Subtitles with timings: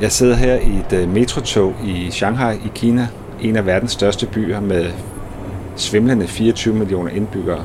[0.00, 3.08] Jeg sidder her i et øh, metrotog i Shanghai i Kina,
[3.40, 4.90] en af verdens største byer med
[5.76, 7.64] svimlende 24 millioner indbyggere.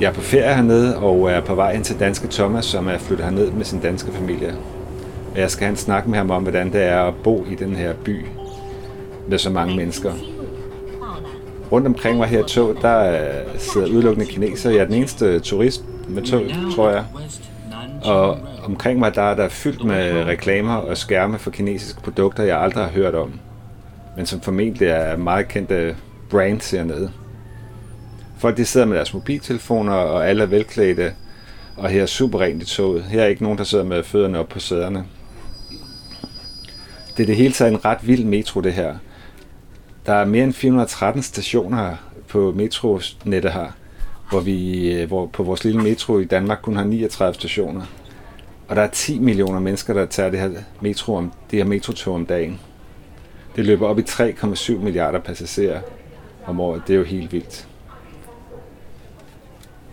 [0.00, 2.98] Jeg er på ferie hernede og er på vej ind til danske Thomas, som er
[2.98, 4.54] flyttet herned med sin danske familie.
[5.32, 7.54] Og jeg skal have en snak med ham om, hvordan det er at bo i
[7.54, 8.26] den her by
[9.28, 10.12] med så mange mennesker.
[11.72, 14.72] Rundt omkring mig her i tog, der øh, sidder udelukkende kinesere.
[14.72, 16.42] Jeg er den eneste turist med tog,
[16.74, 17.04] tror jeg.
[18.04, 22.60] Og omkring mig, der er der fyldt med reklamer og skærme for kinesiske produkter, jeg
[22.60, 23.32] aldrig har hørt om.
[24.16, 25.96] Men som formentlig er meget kendte
[26.30, 27.10] brands hernede.
[28.38, 31.12] Folk de sidder med deres mobiltelefoner, og alle er velklædte.
[31.76, 33.02] Og her er super rent i toget.
[33.02, 35.04] Her er ikke nogen, der sidder med fødderne op på sæderne.
[37.16, 38.94] Det er det hele taget en ret vild metro, det her.
[40.06, 41.96] Der er mere end 413 stationer
[42.28, 43.72] på metronettet her,
[44.32, 47.82] hvor vi øh, hvor på vores lille metro i Danmark kun har 39 stationer.
[48.68, 50.50] Og der er 10 millioner mennesker, der tager det her,
[50.80, 52.60] metro om, det her metrotog om dagen.
[53.56, 55.80] Det løber op i 3,7 milliarder passagerer
[56.46, 56.82] om året.
[56.86, 57.68] Det er jo helt vildt.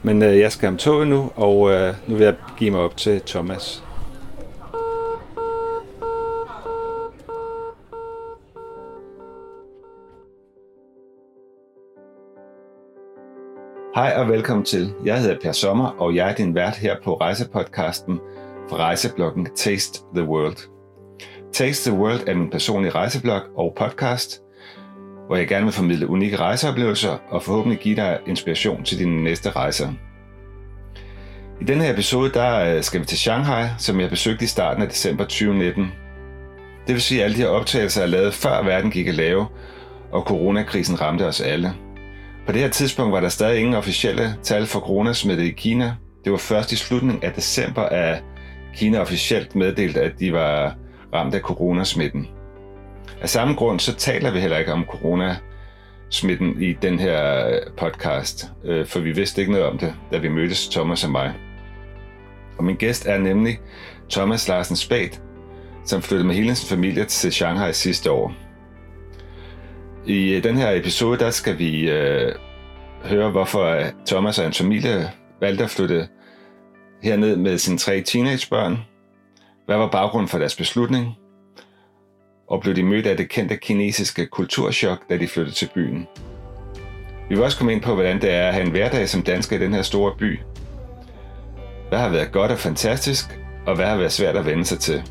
[0.04, 2.98] Men øh, jeg skal om toget nu, og øh, nu vil jeg give mig op
[2.98, 3.84] til Thomas.
[13.96, 14.94] Hej og velkommen til.
[15.06, 18.20] Jeg hedder Per Sommer, og jeg er din vært her på rejsepodcasten
[18.70, 20.58] fra rejsebloggen Taste the World.
[21.54, 24.42] Taste the World er min personlige rejseblog og podcast,
[25.28, 29.50] hvor jeg gerne vil formidle unikke rejseoplevelser og forhåbentlig give dig inspiration til dine næste
[29.50, 29.94] rejser.
[31.62, 34.84] I denne her episode der øh, skal vi til Shanghai, som jeg besøgte i starten
[34.84, 35.92] af december 2019.
[36.88, 39.48] Det vil sige, at alle de her optagelser er lavet før verden gik at lave,
[40.12, 41.74] og coronakrisen ramte os alle.
[42.50, 45.96] På det her tidspunkt var der stadig ingen officielle tal for coronasmitte i Kina.
[46.24, 48.24] Det var først i slutningen af december, at
[48.76, 50.76] Kina officielt meddelte, at de var
[51.14, 52.28] ramt af coronasmitten.
[53.22, 58.52] Af samme grund så taler vi heller ikke om coronasmitten i den her øh, podcast,
[58.66, 61.34] øh, for vi vidste ikke noget om det, da vi mødtes, Thomas og mig.
[62.58, 63.60] Og min gæst er nemlig
[64.10, 65.10] Thomas Larsen Spad,
[65.86, 68.49] som flyttede med hele sin familie til Shanghai sidste år.
[70.06, 72.32] I øh, den her episode, der skal vi øh,
[73.06, 75.12] høre, hvorfor øh, Thomas og hans familie
[75.42, 76.08] valgte at flytte
[77.04, 78.78] herned med sine tre teenagebørn.
[79.66, 81.16] Hvad var baggrunden for deres beslutning?
[82.48, 86.08] Og blev de mødt af det kendte kinesiske kulturschok, da de flyttede til byen?
[87.30, 89.56] Vi vil også komme ind på, hvordan det er at have en hverdag som dansker
[89.56, 90.40] i den her store by.
[91.90, 95.04] Hvad har været godt og fantastisk, og hvad har været svært at vende sig til?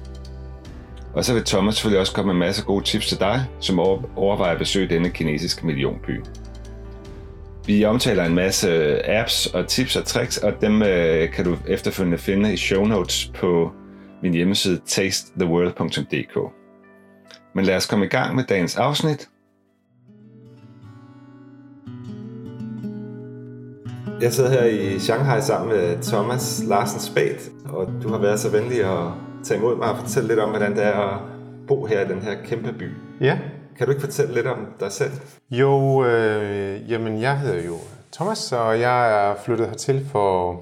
[1.19, 3.79] Og så vil Thomas selvfølgelig også komme med masser af gode tips til dig, som
[3.79, 6.21] overvejer at besøge denne kinesiske millionby.
[7.67, 11.57] Vi omtaler en masse øh, apps og tips og tricks, og dem øh, kan du
[11.69, 13.73] efterfølgende finde i show notes på
[14.23, 16.39] min hjemmeside tastetheworld.dk.
[17.55, 19.29] Men lad os komme i gang med dagens afsnit.
[24.21, 28.51] Jeg sidder her i Shanghai sammen med Thomas Larsen Spæt, og du har været så
[28.51, 31.21] venlig at tage imod mig og fortælle lidt om, hvordan det er at
[31.69, 32.91] bo her i den her kæmpe by.
[33.21, 33.39] Ja,
[33.79, 35.11] Kan du ikke fortælle lidt om dig selv?
[35.51, 37.75] jo, øh, jamen jeg hedder jo
[38.13, 40.61] Thomas, og jeg er flyttet hertil for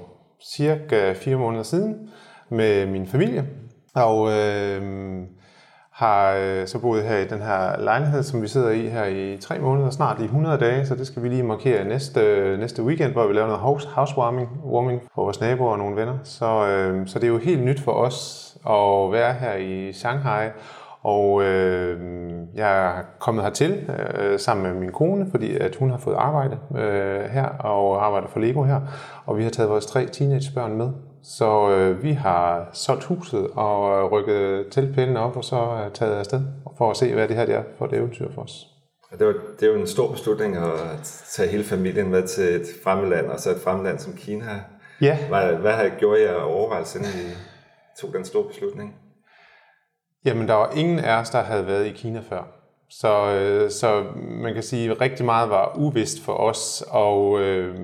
[0.55, 1.95] cirka fire måneder siden
[2.49, 3.45] med min familie.
[3.95, 4.81] Og øh,
[5.93, 9.37] har øh, så boet her i den her lejlighed, som vi sidder i her i
[9.37, 13.11] tre måneder, snart i 100 dage, så det skal vi lige markere næste, næste weekend,
[13.11, 16.17] hvor vi laver noget house, housewarming warming for vores naboer og nogle venner.
[16.23, 20.49] Så, øh, så det er jo helt nyt for os at være her i Shanghai,
[21.01, 21.99] og øh,
[22.55, 26.57] jeg er kommet hertil øh, sammen med min kone, fordi at hun har fået arbejde
[26.77, 28.81] øh, her og arbejder for Lego her.
[29.25, 30.89] Og vi har taget vores tre teenagebørn med.
[31.23, 36.41] Så øh, vi har solgt huset og rykket teltpælene op og så taget afsted
[36.77, 38.67] for at se, hvad det her det er for et eventyr for os.
[39.19, 42.65] Det, var, det er jo en stor beslutning at tage hele familien med til et
[42.83, 44.45] fremmedland, og så et fremmedland som Kina.
[45.01, 47.33] Ja, Hvad, hvad har I gjort jer overvejelse, inden I
[48.01, 48.95] tog den store beslutning?
[50.25, 52.43] Jamen, der var ingen af os, der havde været i Kina før.
[52.89, 56.83] Så, øh, så man kan sige, at rigtig meget var uvist for os.
[56.89, 57.75] Og øh,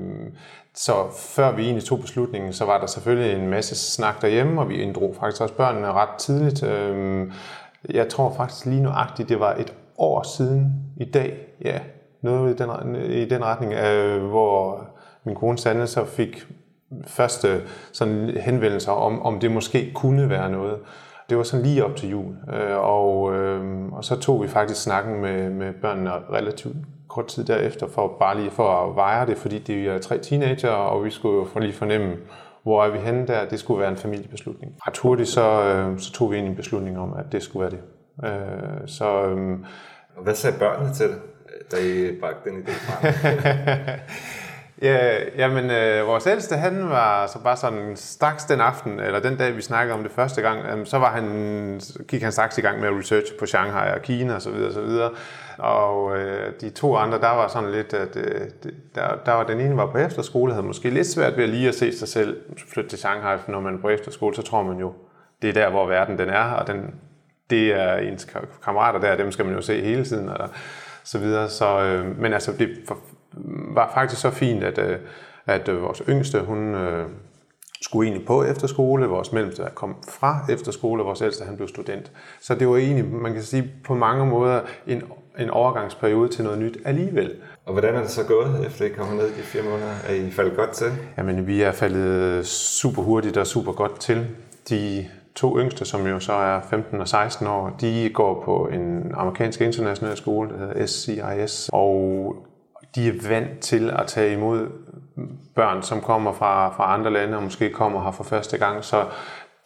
[0.76, 4.70] så før vi egentlig tog beslutningen, så var der selvfølgelig en masse snak derhjemme, og
[4.70, 6.64] vi inddrog faktisk også børnene ret tidligt.
[6.64, 7.32] Øh,
[7.90, 11.80] jeg tror faktisk lige nuagtigt, det var et år siden i dag, ja,
[12.22, 14.88] noget i den, i den retning, øh, hvor
[15.24, 16.48] min kone Sande så fik
[17.08, 17.62] første
[17.92, 20.78] sådan henvendelser om, om det måske kunne være noget.
[21.30, 24.84] Det var sådan lige op til jul, øh, og, øh, og så tog vi faktisk
[24.84, 26.76] snakken med, med børnene relativt
[27.08, 30.70] kort tid derefter, for bare lige for at veje det, fordi de er tre teenager,
[30.70, 32.16] og vi skulle jo lige fornemme,
[32.64, 33.50] hvor er vi henne der?
[33.50, 34.76] Det skulle være en familiebeslutning.
[34.88, 37.72] Ret hurtigt så, øh, så tog vi ind en beslutning om, at det skulle være
[37.72, 37.82] det.
[38.24, 39.60] Øh, så, øh,
[40.24, 41.22] Hvad sagde børnene til det,
[41.72, 43.14] da I bragte den idé frem?
[44.84, 49.38] Ja, jamen, øh, vores ældste, han var så bare sådan straks den aften, eller den
[49.38, 52.62] dag, vi snakkede om det første gang, øh, så var han, gik han straks i
[52.62, 54.54] gang med at researche på Shanghai og Kina osv.
[54.76, 55.12] videre.
[55.58, 58.42] Og øh, de to andre, der var sådan lidt, at øh,
[58.96, 61.68] der, der var den ene var på efterskole, havde måske lidt svært ved at lige
[61.68, 62.38] at se sig selv
[62.74, 64.94] flytte til Shanghai, for når man er på efterskole, så tror man jo,
[65.42, 66.96] det er der, hvor verden den er, og den,
[67.50, 68.28] det er ens
[68.64, 70.50] kammerater der, dem skal man jo se hele tiden, og
[71.04, 71.50] så videre.
[71.50, 72.98] Så, øh, men altså, det for,
[73.76, 74.98] var faktisk så fint, at, øh,
[75.46, 77.08] at øh, vores yngste, hun øh,
[77.82, 82.12] skulle egentlig på efterskole, vores mellemste kom fra efterskole, og vores ældste, han blev student.
[82.42, 85.04] Så det var egentlig, man kan sige, på mange måder en,
[85.40, 87.36] en overgangsperiode til noget nyt alligevel.
[87.66, 89.94] Og hvordan er det så gået, efter I kommer ned i de fire måneder?
[90.08, 90.92] Er I faldet godt til?
[91.18, 94.28] Jamen, vi er faldet super hurtigt og super godt til.
[94.70, 99.12] De to yngste, som jo så er 15 og 16 år, de går på en
[99.14, 102.36] amerikansk international skole, der hedder SCIS, og
[102.96, 104.68] de er vant til at tage imod
[105.56, 109.06] børn, som kommer fra, fra andre lande og måske kommer her for første gang, så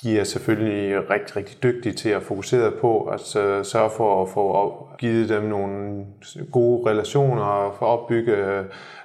[0.04, 3.22] de er selvfølgelig rigtig, rigtig dygtige til at fokusere på at
[3.68, 6.06] sørge for at få givet dem nogle
[6.52, 8.36] gode relationer og få opbygge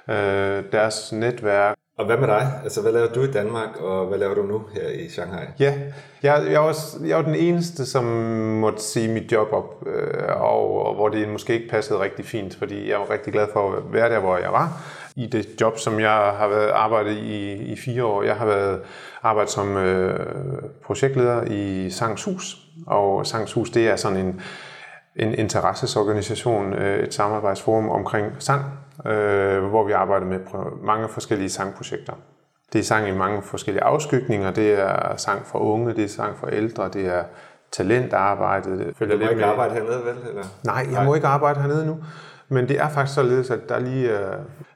[0.09, 1.75] øh, deres netværk.
[1.97, 2.51] Og hvad med dig?
[2.63, 5.45] Altså, hvad laver du i Danmark, og hvad laver du nu her i Shanghai?
[5.59, 5.73] Ja,
[6.23, 6.75] jeg, jeg, var,
[7.07, 11.29] jeg var den eneste, som måtte sige mit job op, øh, og, og hvor det
[11.29, 14.37] måske ikke passede rigtig fint, fordi jeg var rigtig glad for at være der, hvor
[14.37, 14.81] jeg var.
[15.15, 18.23] I det job, som jeg har været arbejdet i i fire år.
[18.23, 18.81] Jeg har været
[19.23, 20.19] arbejdet som øh,
[20.85, 22.57] projektleder i Sangshus,
[22.87, 24.41] og Sangshus, det er sådan en,
[25.15, 28.63] en interessesorganisation, øh, et samarbejdsforum omkring sang,
[29.05, 30.39] øh, hvor vi arbejder med
[30.83, 32.13] mange forskellige sangprojekter.
[32.73, 34.51] Det er sang i mange forskellige afskygninger.
[34.51, 37.23] Det er sang for unge, det er sang for ældre, det er
[37.71, 38.93] talentarbejde.
[38.97, 39.49] Følger du må ikke med.
[39.49, 40.29] arbejde hernede, vel?
[40.29, 40.43] Eller?
[40.63, 41.05] Nej, jeg Nej.
[41.05, 41.97] må ikke arbejde hernede nu.
[42.49, 44.11] Men det er faktisk således, at der lige,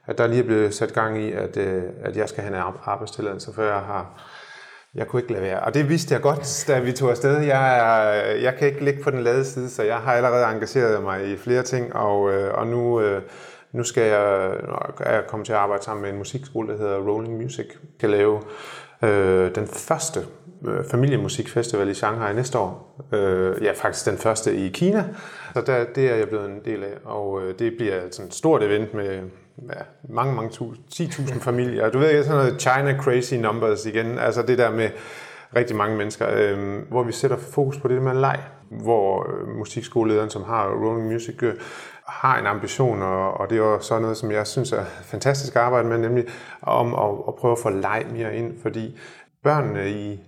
[0.06, 2.62] at der lige er blevet sat gang i, at, øh, at jeg skal have en
[2.84, 4.06] arbejdstilladelse, for jeg har
[4.94, 5.60] jeg kunne ikke lade være.
[5.60, 7.38] Og det vidste jeg godt, da vi tog afsted.
[7.38, 11.02] Jeg, er, jeg kan ikke ligge på den lade side, så jeg har allerede engageret
[11.02, 13.22] mig i flere ting, og, øh, og nu, øh,
[13.78, 14.46] nu skal jeg,
[15.00, 17.66] er jeg komme til at arbejde sammen med en musikskole, der hedder Rolling Music.
[17.66, 18.40] Jeg skal lave
[19.02, 20.20] øh, den første
[20.68, 22.96] øh, familiemusikfestival i Shanghai næste år.
[23.12, 25.04] Øh, ja, faktisk den første i Kina.
[25.54, 28.34] Så der, det er jeg blevet en del af, og øh, det bliver sådan et
[28.34, 29.20] stort event med
[29.68, 31.90] ja, mange, mange tusind, 10.000 familier.
[31.90, 34.90] Du ved ikke, sådan noget China crazy numbers igen, altså det der med
[35.56, 38.40] rigtig mange mennesker, øh, hvor vi sætter fokus på det med leg,
[38.70, 41.54] hvor øh, musikskolelederen, som har Rolling Music, øh,
[42.08, 45.56] har en ambition, og, og det er jo sådan noget, som jeg synes er fantastisk
[45.56, 46.24] at arbejde med, nemlig
[46.62, 48.98] om at, at prøve at få leg mere ind, fordi
[49.42, 50.20] børnene i,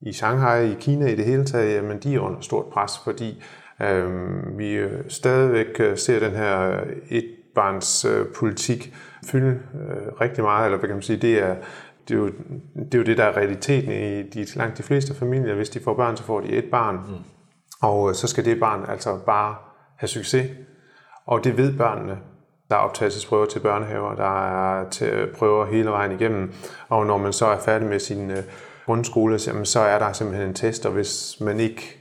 [0.00, 3.42] i Shanghai, i Kina i det hele taget, jamen, de er under stort pres, fordi
[3.82, 6.80] øh, vi stadigvæk øh, ser den her
[7.10, 8.26] et barns øh,
[9.24, 11.56] fylde øh, rigtig meget, eller hvad kan man sige, det er,
[12.08, 12.26] det er, jo,
[12.74, 15.54] det er jo det, der er realiteten i de, langt de fleste familier.
[15.54, 17.14] Hvis de får børn, så får de et barn, mm.
[17.82, 19.54] og øh, så skal det barn altså bare
[19.96, 20.46] have succes.
[21.26, 22.18] Og det ved børnene.
[22.70, 26.52] Der er optagelsesprøver til børnehaver, der er til øh, prøver hele vejen igennem.
[26.88, 28.42] Og når man så er færdig med sin øh,
[28.86, 32.00] grundskole, så er der simpelthen en test, og hvis man ikke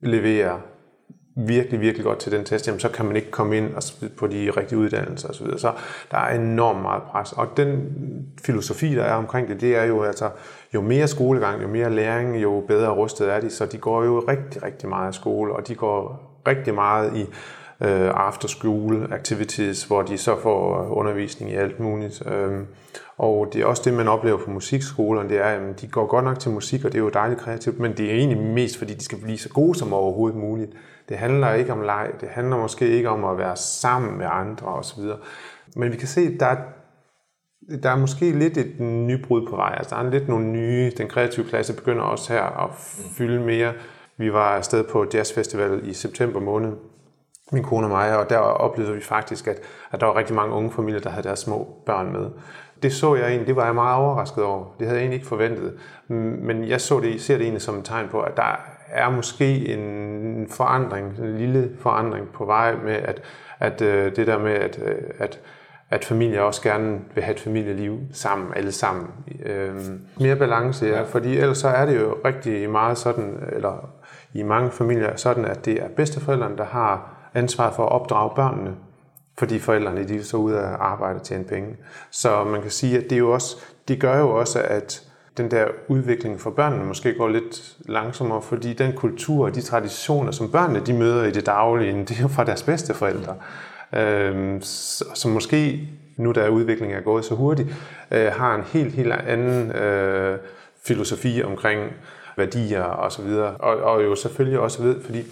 [0.00, 0.58] leverer
[1.46, 3.70] virkelig, virkelig godt til den test, jamen, så kan man ikke komme ind
[4.16, 5.46] på de rigtige uddannelser osv.
[5.58, 5.72] Så
[6.10, 7.32] der er enormt meget pres.
[7.32, 7.92] Og den
[8.44, 10.30] filosofi, der er omkring det, det er jo altså,
[10.74, 13.50] jo mere skolegang, jo mere læring, jo bedre rustet er de.
[13.50, 17.26] Så de går jo rigtig, rigtig meget i skole, og de går rigtig meget i
[17.82, 22.26] øh, after school activities, hvor de så får øh, undervisning i alt muligt.
[22.26, 22.60] Øh,
[23.18, 26.24] og det er også det, man oplever på musikskolerne, det er, at de går godt
[26.24, 28.94] nok til musik, og det er jo dejligt kreativt, men det er egentlig mest, fordi
[28.94, 30.70] de skal blive så gode som overhovedet muligt.
[31.08, 34.66] Det handler ikke om leg, det handler måske ikke om at være sammen med andre
[34.66, 35.02] osv.
[35.76, 36.56] Men vi kan se, at der er,
[37.82, 39.74] der er måske lidt et nybrud på vej.
[39.78, 42.70] Altså, der er lidt nogle nye, den kreative klasse begynder også her at
[43.18, 43.72] fylde mere.
[44.16, 46.72] Vi var afsted på jazzfestival i september måned,
[47.52, 49.56] min kone og mig, og der oplevede vi faktisk, at,
[49.92, 52.30] at der var rigtig mange unge familier, der havde deres små børn med.
[52.82, 54.64] Det så jeg egentlig, det var jeg meget overrasket over.
[54.78, 55.74] Det havde jeg egentlig ikke forventet.
[56.08, 59.74] Men jeg så det, ser det egentlig som et tegn på, at der er måske
[59.74, 63.22] en forandring, en lille forandring på vej med, at,
[63.60, 65.40] at øh, det der med, at, øh, at,
[65.90, 69.06] at familier også gerne vil have et familieliv sammen, alle sammen.
[69.44, 73.90] Øhm, mere balance, ja, fordi ellers så er det jo rigtig meget sådan, eller
[74.32, 78.74] i mange familier sådan, at det er bedsteforældrene, der har ansvar for at opdrage børnene,
[79.38, 81.76] fordi forældrene de er så ude at arbejde til en penge.
[82.10, 83.56] Så man kan sige, at det, er jo også,
[83.88, 88.72] det gør jo også, at den der udvikling for børnene måske går lidt langsommere, fordi
[88.72, 92.28] den kultur og de traditioner, som børnene de møder i det daglige, det er jo
[92.28, 93.34] fra deres bedsteforældre.
[93.92, 94.56] Øh,
[95.14, 97.68] som måske, nu der udviklingen er gået så hurtigt,
[98.10, 100.38] øh, har en helt, helt anden øh,
[100.84, 101.92] filosofi omkring
[102.36, 103.54] værdier og så videre.
[103.56, 105.24] Og, og jo selvfølgelig også ved, fordi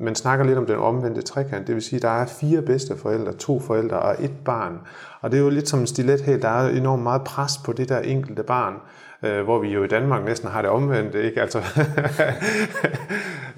[0.00, 2.96] man snakker lidt om den omvendte trekant, det vil sige, at der er fire bedste
[2.96, 4.80] forældre, to forældre og et barn.
[5.20, 7.72] Og det er jo lidt som en stilet her, der er enormt meget pres på
[7.72, 8.74] det der enkelte barn,
[9.22, 11.40] øh, hvor vi jo i Danmark næsten har det omvendt, ikke?
[11.40, 11.58] Altså,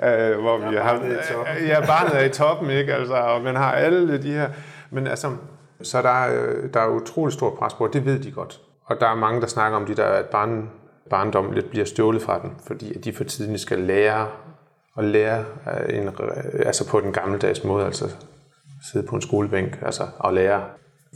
[0.07, 1.01] øh, hvor vi ja, har...
[1.67, 2.95] Ja, barnet er i toppen, ikke?
[2.95, 4.49] Altså, og man har alle de her...
[4.91, 5.31] Men altså,
[5.83, 8.61] så der er, der er utrolig stor pres på, og det ved de godt.
[8.85, 10.71] Og der er mange, der snakker om de der, at barn,
[11.11, 14.27] barndom lidt bliver stjålet fra dem, fordi at de for tiden skal lære
[14.99, 15.45] at lære
[15.89, 16.11] en,
[16.67, 18.05] altså på den gammeldags måde, altså
[18.93, 20.63] sidde på en skolebænk altså, og lære.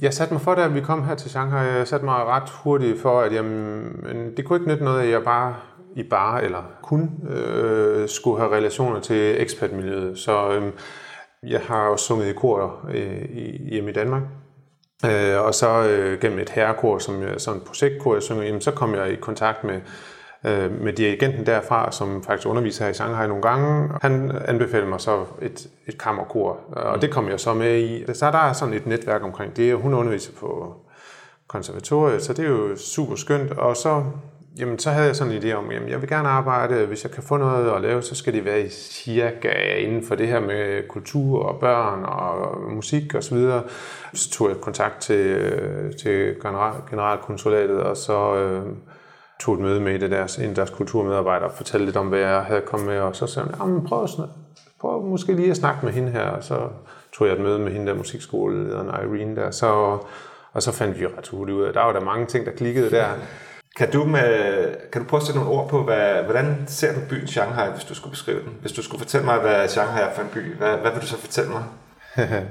[0.03, 3.01] Jeg satte mig for, da vi kom her til Shanghai, jeg satte mig ret hurtigt
[3.01, 5.57] for, at jamen, det kunne ikke nytte noget, at jeg bare
[5.97, 10.19] i bare eller kun øh, skulle have relationer til ekspatmiljøet.
[10.19, 10.73] Så øh,
[11.43, 13.37] jeg har også sunget i kor øh,
[13.71, 14.23] hjemme i Danmark.
[15.05, 18.71] Øh, og så øh, gennem et herrekor, som sådan et projektkor, jeg synger, jamen, så
[18.71, 19.81] kom jeg i kontakt med
[20.45, 23.91] øh, med dirigenten derfra, som faktisk underviser her i Shanghai nogle gange.
[24.03, 28.05] Han anbefalede mig så et, et kammerkor, øh, og det kom jeg så med i.
[28.15, 30.77] Så der er sådan et netværk omkring det, hun underviser på
[31.47, 33.53] konservatoriet, så det er jo super skønt.
[33.53, 34.03] Og så,
[34.59, 37.13] jamen, så havde jeg sådan en idé om, at jeg vil gerne arbejde, hvis jeg
[37.13, 40.41] kan få noget at lave, så skal det være i cirka inden for det her
[40.41, 43.63] med kultur og børn og musik og så videre.
[44.15, 48.63] Så tog jeg kontakt til, øh, til general, generalkonsulatet, og så øh,
[49.41, 52.19] tog et møde med det deres, en af deres kulturmedarbejdere og fortalte lidt om, hvad
[52.19, 54.11] jeg havde kommet med, og så sagde hun, prøv, at,
[54.81, 56.69] prøv måske lige at snakke med hende her, og så
[57.13, 59.99] tog jeg et møde med hende der musikskolelederen Irene der, så,
[60.53, 62.91] og så fandt vi ret hurtigt ud af, der var der mange ting, der klikkede
[62.91, 63.07] der.
[63.77, 67.01] Kan du, med, kan du prøve at sætte nogle ord på, hvad, hvordan ser du
[67.09, 68.53] byen Shanghai, hvis du skulle beskrive den?
[68.61, 71.07] Hvis du skulle fortælle mig, hvad Shanghai er for en by, hvad, hvad vil du
[71.07, 71.65] så fortælle mig?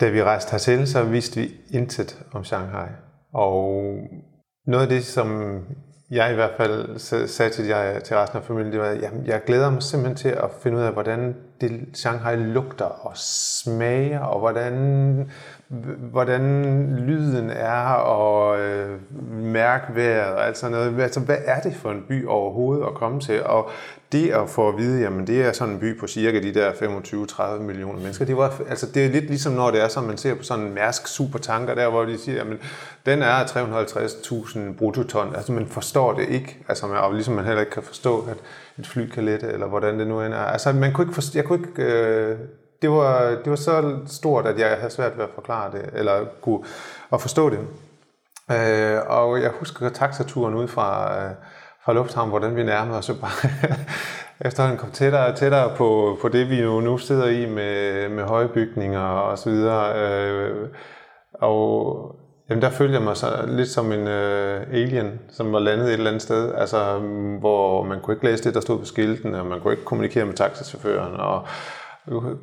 [0.00, 2.88] da vi rejste hertil, så vidste vi intet om Shanghai.
[3.32, 3.94] Og
[4.68, 5.58] noget af det, som
[6.10, 6.98] jeg i hvert fald
[7.28, 10.28] sagde til, jeg, til resten af familien, det var, at jeg glæder mig simpelthen til
[10.28, 15.30] at finde ud af, hvordan det Shanghai lugter og smager, og hvordan,
[16.10, 16.42] hvordan
[17.06, 18.98] lyden er, og øh,
[19.30, 21.00] mærkværet og alt sådan noget.
[21.00, 23.44] Altså, hvad er det for en by overhovedet at komme til?
[23.44, 23.70] Og
[24.12, 26.70] det at få at vide, jamen det er sådan en by på cirka de der
[26.72, 30.16] 25-30 millioner mennesker, det, var, altså, det er lidt ligesom når det er, som man
[30.16, 32.58] ser på sådan en Mærsk supertanker der, hvor de siger, jamen
[33.06, 37.60] den er 350.000 bruttoton, altså man forstår det ikke, altså man, og ligesom man heller
[37.60, 38.36] ikke kan forstå, at
[38.78, 40.38] et fly kan lette, eller hvordan det nu end er.
[40.38, 42.38] Altså man kunne ikke forstå, jeg kunne ikke, øh,
[42.82, 46.24] det, var, det var så stort, at jeg havde svært ved at forklare det, eller
[46.42, 46.64] kunne
[47.12, 47.58] at forstå det.
[48.50, 51.30] Øh, og jeg husker taxaturen ud fra, øh,
[51.84, 53.50] fra lufthavnen, hvordan vi nærmede os, bare
[54.48, 58.24] efterhånden kom tættere og tættere på, på det, vi jo nu sidder i med, med
[58.24, 59.98] høje bygninger og så videre.
[59.98, 60.68] Øh,
[61.34, 62.16] og
[62.50, 65.92] jamen, der følte jeg mig så lidt som en øh, alien, som var landet et
[65.92, 66.98] eller andet sted, altså,
[67.40, 70.24] hvor man kunne ikke læse det, der stod på skilten, og man kunne ikke kommunikere
[70.24, 71.46] med taxichaufføren, og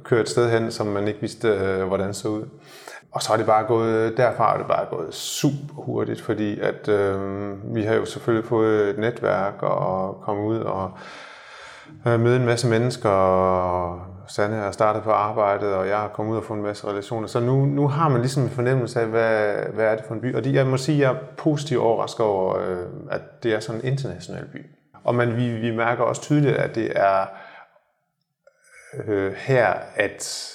[0.03, 2.43] køre et sted hen, som man ikke vidste, øh, hvordan det så ud.
[3.11, 6.87] Og så er det bare gået, derfra er det bare gået super hurtigt, fordi at
[6.87, 10.91] øh, vi har jo selvfølgelig fået et netværk og komme ud og
[12.07, 16.31] øh, møde en masse mennesker, og Sanne har startet på arbejdet, og jeg har kommet
[16.31, 17.27] ud og fået en masse relationer.
[17.27, 20.21] Så nu, nu har man ligesom en fornemmelse af, hvad, hvad er det for en
[20.21, 20.35] by.
[20.35, 22.77] Og det, jeg må sige, at jeg er positivt overrasket over, øh,
[23.11, 24.65] at det er sådan en international by.
[25.03, 27.25] Og man, vi, vi mærker også tydeligt, at det er
[29.07, 30.51] øh, her, at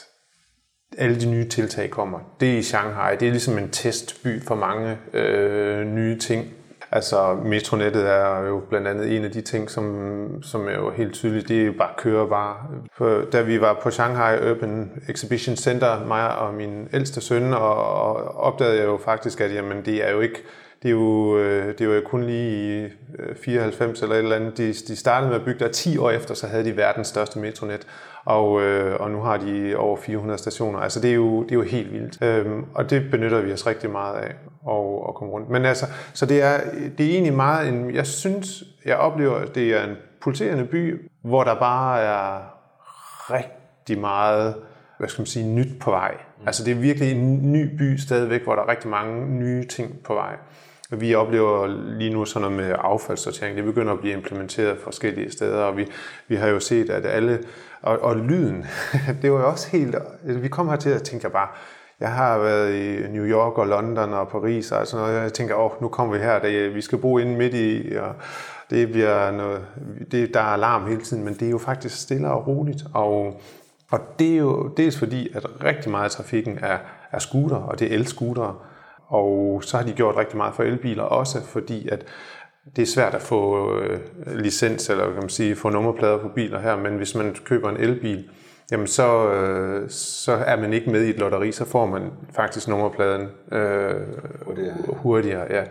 [0.99, 2.19] alle de nye tiltag kommer.
[2.41, 3.17] Det er i Shanghai.
[3.17, 6.55] Det er ligesom en testby for mange øh, nye ting.
[6.93, 11.15] Altså metronettet er jo blandt andet en af de ting, som, som er jo helt
[11.15, 12.57] tydeligt, det er jo bare køre bare.
[12.97, 17.75] For, da vi var på Shanghai Urban Exhibition Center, mig og min ældste søn, og,
[17.75, 20.43] og opdagede jeg jo faktisk, at jamen, det er jo ikke
[20.83, 24.37] det er, jo, øh, det er jo kun lige i øh, 94 eller et eller
[24.37, 24.59] andet.
[24.59, 27.39] De, de startede med at bygge der 10 år efter, så havde de verdens største
[27.39, 27.87] metronet
[28.25, 30.79] og, øh, og nu har de over 400 stationer.
[30.79, 33.67] Altså det er jo, det er jo helt vildt, øhm, og det benytter vi os
[33.67, 34.35] rigtig meget af
[34.69, 35.49] at, at komme rundt.
[35.51, 36.61] Men altså, så det er,
[36.99, 41.11] det er egentlig meget en, jeg synes, jeg oplever, at det er en pulserende by,
[41.23, 42.41] hvor der bare er
[43.31, 44.55] rigtig meget,
[44.99, 46.15] hvad skal man sige, nyt på vej.
[46.39, 46.47] Mm.
[46.47, 50.03] Altså det er virkelig en ny by stadigvæk, hvor der er rigtig mange nye ting
[50.05, 50.37] på vej.
[50.91, 51.67] Vi oplever
[51.99, 53.57] lige nu sådan noget med affaldssortering.
[53.57, 55.87] Det begynder at blive implementeret forskellige steder, og vi,
[56.29, 57.39] vi har jo set, at alle...
[57.83, 58.67] Og, og lyden,
[59.23, 59.95] det var jo også helt...
[59.95, 61.49] Altså, vi kom her til at tænke bare,
[62.01, 65.33] jeg har været i New York og London og Paris og sådan noget, og jeg
[65.33, 68.15] tænker, åh, nu kommer vi her, det, vi skal bo inde midt i, og
[68.71, 69.65] det bliver noget,
[70.11, 73.41] det, der er alarm hele tiden, men det er jo faktisk stille og roligt, og,
[73.91, 76.79] og det er jo dels fordi, at rigtig meget af trafikken er,
[77.13, 78.55] er scooter, og det er el-scootere,
[79.11, 82.05] og så har de gjort rigtig meget for elbiler også, fordi at
[82.77, 86.61] det er svært at få øh, licens, eller kan man sige, få nummerplader på biler
[86.61, 88.29] her, men hvis man køber en elbil,
[88.71, 92.03] jamen så, øh, så er man ikke med i et lotteri, så får man
[92.37, 93.95] faktisk nummerpladen øh,
[94.47, 94.75] hurtigere.
[94.89, 95.65] hurtigere ja.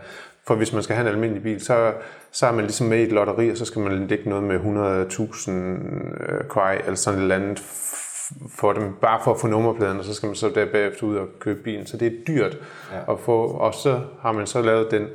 [0.48, 1.94] For hvis man skal have en almindelig bil, så,
[2.32, 4.60] så er man ligesom med i et lotteri, og så skal man lægge noget med
[4.60, 7.60] 100.000 øh, kvej, eller sådan et eller andet
[8.50, 11.16] for dem, bare for at få nummerpladen, og så skal man så der bagefter ud
[11.16, 11.86] og købe bilen.
[11.86, 12.58] Så det er dyrt
[12.94, 13.14] ja.
[13.14, 15.08] at få, og så har man så lavet den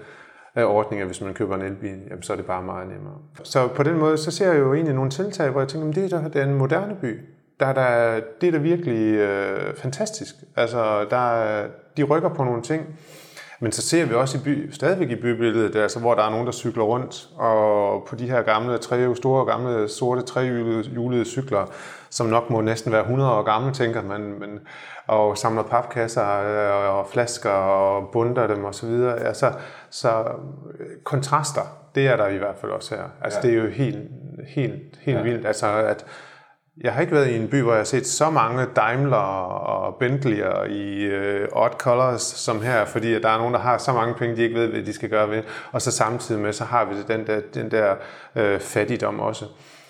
[0.56, 3.14] øh, ordning, at hvis man køber en elbil, jamen, så er det bare meget nemmere.
[3.42, 5.94] Så på den måde, så ser jeg jo egentlig nogle tiltag, hvor jeg tænker, at
[5.94, 7.20] det er, er en moderne by.
[7.60, 10.34] Der er der, det er da virkelig øh, fantastisk.
[10.56, 11.66] Altså, der,
[11.96, 12.86] de rykker på nogle ting.
[13.60, 16.46] Men så ser vi også i by, stadigvæk i bybilledet, altså, hvor der er nogen,
[16.46, 21.66] der cykler rundt, og på de her gamle, tre, store, gamle, sorte, trehjulede cykler,
[22.14, 24.60] som nok må næsten være 100 år gamle, tænker man, men,
[25.06, 28.90] og samler papkasser øh, og flasker og bunder dem osv.
[29.18, 29.52] Altså,
[29.90, 30.24] så
[30.80, 31.62] øh, kontraster,
[31.94, 33.04] det er der i hvert fald også her.
[33.22, 33.48] Altså, ja.
[33.48, 34.10] det er jo helt,
[34.48, 35.22] helt, helt ja.
[35.22, 35.46] vildt.
[35.46, 36.06] Altså, at,
[36.82, 40.02] jeg har ikke været i en by, hvor jeg har set så mange Daimler og
[40.02, 43.92] Bentley'er i uh, odd colors som her, fordi at der er nogen, der har så
[43.92, 45.42] mange penge, de ikke ved, hvad de skal gøre ved.
[45.72, 47.94] Og så samtidig med, så har vi den der, den der
[48.36, 49.44] uh, fattigdom også.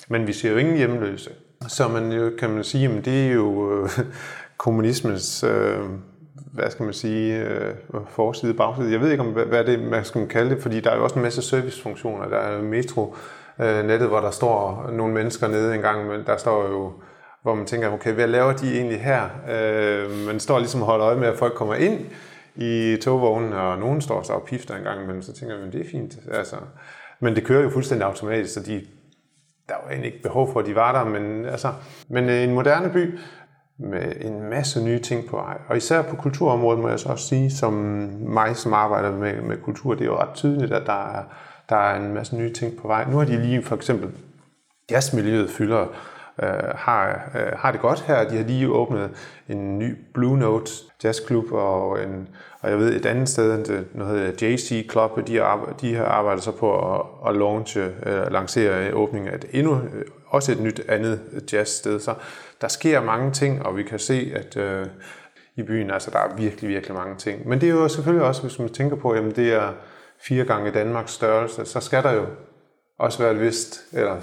[0.08, 1.30] Men vi ser jo ingen hjemløse.
[1.68, 3.88] Så man jo, kan man sige, at det er jo øh,
[4.64, 5.90] kommunismens, uh,
[6.52, 7.74] hvad skal man sige, øh,
[8.08, 8.92] forside, bagside.
[8.92, 11.16] Jeg ved ikke, om hvad det man skal kalde det, fordi der er jo også
[11.16, 12.28] en masse servicefunktioner.
[12.28, 13.16] Der er metro,
[13.60, 16.92] øh, nettet, hvor der står nogle mennesker nede en gang, men der står jo,
[17.42, 19.22] hvor man tænker, okay, hvad laver de egentlig her?
[19.50, 22.00] Øh, man står ligesom og holder øje med, at folk kommer ind
[22.56, 25.80] i togvognen, og nogen står så og pifter en gang, men så tænker man, det
[25.80, 26.18] er fint.
[26.32, 26.56] Altså,
[27.20, 28.86] men det kører jo fuldstændig automatisk, så de,
[29.68, 31.72] der var egentlig ikke behov for, at de var der, men, altså,
[32.08, 33.18] men øh, en moderne by
[33.78, 35.58] med en masse nye ting på vej.
[35.68, 37.72] Og især på kulturområdet må jeg så også sige, som
[38.20, 41.22] mig, som arbejder med, med kultur, det er jo ret tydeligt, at der er
[41.68, 43.10] der er en masse nye ting på vej.
[43.10, 44.10] Nu har de lige for eksempel
[44.90, 45.86] jazzmiljøet fylder
[46.42, 48.28] øh, har, øh, har det godt her.
[48.28, 49.10] De har lige åbnet
[49.48, 50.72] en ny Blue Note
[51.04, 52.28] jazzklub, og, en,
[52.64, 56.44] og jeg ved et andet sted, noget hedder JC Club, de, har, de har arbejdet
[56.44, 60.80] så på at, at launche, uh, lancere åbningen af et endnu, øh, også et nyt
[60.88, 61.20] andet
[61.52, 62.00] jazzsted.
[62.00, 62.14] Så
[62.60, 64.88] der sker mange ting, og vi kan se, at uh,
[65.56, 67.48] i byen, altså der er virkelig, virkelig mange ting.
[67.48, 69.72] Men det er jo selvfølgelig også, hvis man tænker på, at det er
[70.20, 72.26] fire gange Danmarks størrelse, så skal der jo
[72.98, 74.14] også være et vist, eller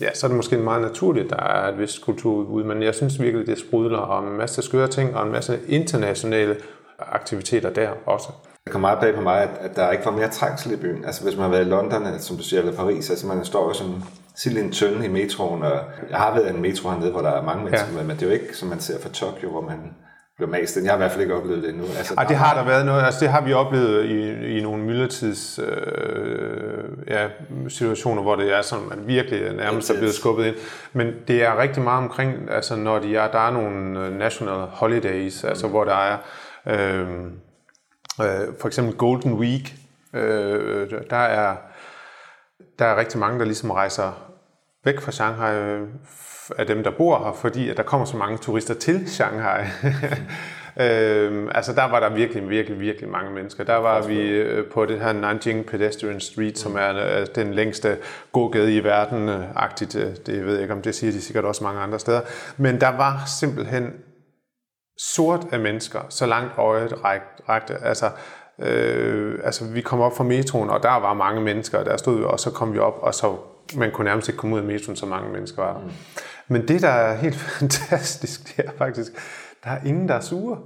[0.00, 2.94] ja, så er det måske meget naturligt, at der er et vist kulturudbud, men jeg
[2.94, 6.56] synes virkelig, det sprudler om en masse skøre ting og en masse internationale
[6.98, 8.28] aktiviteter der også.
[8.64, 11.04] Det kommer meget bag på mig, at, at der ikke var mere trængsel i byen.
[11.04, 13.68] Altså hvis man har været i London, som du siger, eller Paris, altså man står
[13.68, 14.02] jo som
[14.36, 15.80] sild en tønde i metroen, og
[16.10, 18.02] jeg har været i en metro hernede, hvor der er mange mennesker, ja.
[18.02, 19.94] men det er jo ikke, som man ser fra Tokyo, hvor man
[20.38, 20.76] blev mast.
[20.76, 21.84] Jeg har i hvert fald ikke oplevet det endnu.
[21.98, 23.02] Altså, Ej, det har der været noget.
[23.02, 27.28] Altså, det har vi oplevet i, i nogle myldretids øh, ja,
[27.68, 30.54] situationer, hvor det er sådan, at virkelig nærmest er blevet skubbet ind.
[30.92, 34.66] Men det er rigtig meget omkring, altså når de er, der er nogle øh, national
[34.72, 35.72] holidays, altså mm.
[35.72, 36.16] hvor der er
[36.68, 37.08] øh,
[38.20, 39.74] øh, for eksempel Golden Week,
[40.14, 41.56] øh, der er
[42.78, 44.32] der er rigtig mange, der ligesom rejser
[44.84, 45.88] væk fra Shanghai øh,
[46.58, 49.64] af dem, der bor her, fordi at der kommer så mange turister til Shanghai.
[50.84, 53.64] øhm, altså der var der virkelig, virkelig, virkelig mange mennesker.
[53.64, 57.96] Der var vi øh, på det her Nanjing Pedestrian Street, som er øh, den længste
[58.32, 59.96] gågade i verden, øh, agtigt.
[59.96, 62.20] Øh, det ved jeg ikke, om det siger de sikkert også mange andre steder.
[62.56, 63.92] Men der var simpelthen
[64.98, 67.04] sort af mennesker, så langt øjet
[67.48, 67.74] rækte.
[67.74, 68.10] Altså,
[68.58, 72.24] øh, altså vi kom op fra metroen, og der var mange mennesker, der stod vi,
[72.24, 73.36] og så kom vi op, og så
[73.76, 75.80] man kunne nærmest ikke komme ud af metroen, så mange mennesker var der.
[75.80, 75.90] Mm.
[76.48, 79.12] Men det, der er helt fantastisk, det er faktisk,
[79.64, 80.58] der er ingen, der er sure.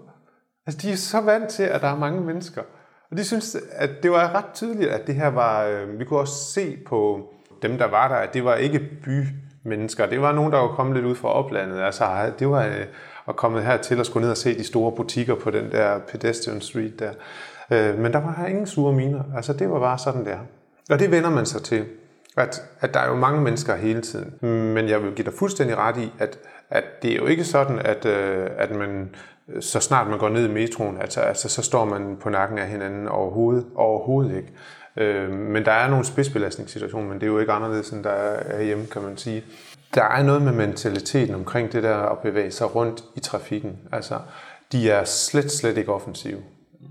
[0.67, 2.63] Altså, de er så vant til, at der er mange mennesker.
[3.11, 5.65] Og de synes, at det var ret tydeligt, at det her var...
[5.65, 7.29] Øh, vi kunne også se på
[7.63, 10.07] dem, der var der, at det var ikke bymennesker.
[10.07, 11.81] Det var nogen, der var kommet lidt ud fra oplandet.
[11.81, 12.87] Altså, det var øh,
[13.25, 16.61] og kommet hertil og skulle ned og se de store butikker på den der pedestrian
[16.61, 17.13] street der.
[17.71, 19.23] Øh, men der var ingen sure miner.
[19.37, 20.39] Altså, det var bare sådan der.
[20.91, 21.85] Og det vender man sig til
[22.37, 24.35] at, at der er jo mange mennesker hele tiden.
[24.75, 26.39] Men jeg vil give dig fuldstændig ret i, at,
[26.71, 29.15] at det er jo ikke sådan, at, øh, at man
[29.61, 32.69] så snart man går ned i metroen, altså, altså så står man på nakken af
[32.69, 34.53] hinanden overhovedet, overhovedet ikke.
[34.97, 38.63] Øh, men der er nogle spidsbelastningssituationer, men det er jo ikke anderledes, end der er
[38.63, 39.45] hjemme, kan man sige.
[39.95, 43.79] Der er noget med mentaliteten omkring det der at bevæge sig rundt i trafikken.
[43.93, 44.19] Altså,
[44.73, 46.39] de er slet, slet ikke offensive.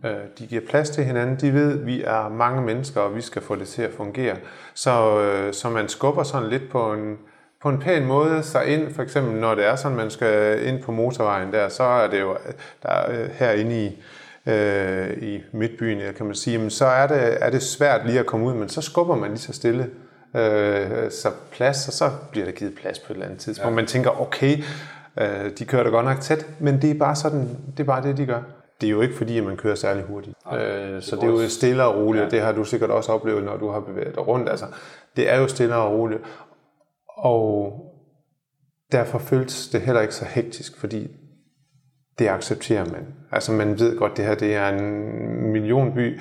[0.05, 1.35] Øh, De giver plads til hinanden.
[1.35, 4.35] De ved, at vi er mange mennesker, og vi skal få det til at fungere.
[4.73, 7.17] Så, øh, så man skubber sådan lidt på en,
[7.61, 8.93] på en pæn måde sig ind.
[8.93, 12.21] For eksempel, når det er sådan, man skal ind på motorvejen der, så er det
[12.21, 12.37] jo
[12.83, 14.03] der øh, herinde i,
[14.45, 18.25] øh, i midtbyen, kan man sige, men så er det, er det svært lige at
[18.25, 19.89] komme ud, men så skubber man lige så stille
[20.35, 23.69] øh, så plads, og så bliver der givet plads på et eller andet tidspunkt.
[23.69, 23.75] Ja.
[23.75, 24.57] Man tænker, okay,
[25.19, 28.03] øh, de kører da godt nok tæt, men det er bare sådan, det er bare
[28.03, 28.41] det, de gør.
[28.81, 30.35] Det er jo ikke fordi, at man kører særlig hurtigt.
[30.53, 33.43] Øh, så det er jo stille og roligt, og det har du sikkert også oplevet,
[33.43, 34.49] når du har bevæget dig rundt.
[34.49, 34.65] Altså,
[35.15, 36.21] det er jo stille og roligt.
[37.07, 37.73] Og
[38.91, 41.07] derfor føles det heller ikke så hektisk, fordi
[42.19, 43.07] det accepterer man.
[43.31, 46.19] Altså man ved godt, det her det er en millionby,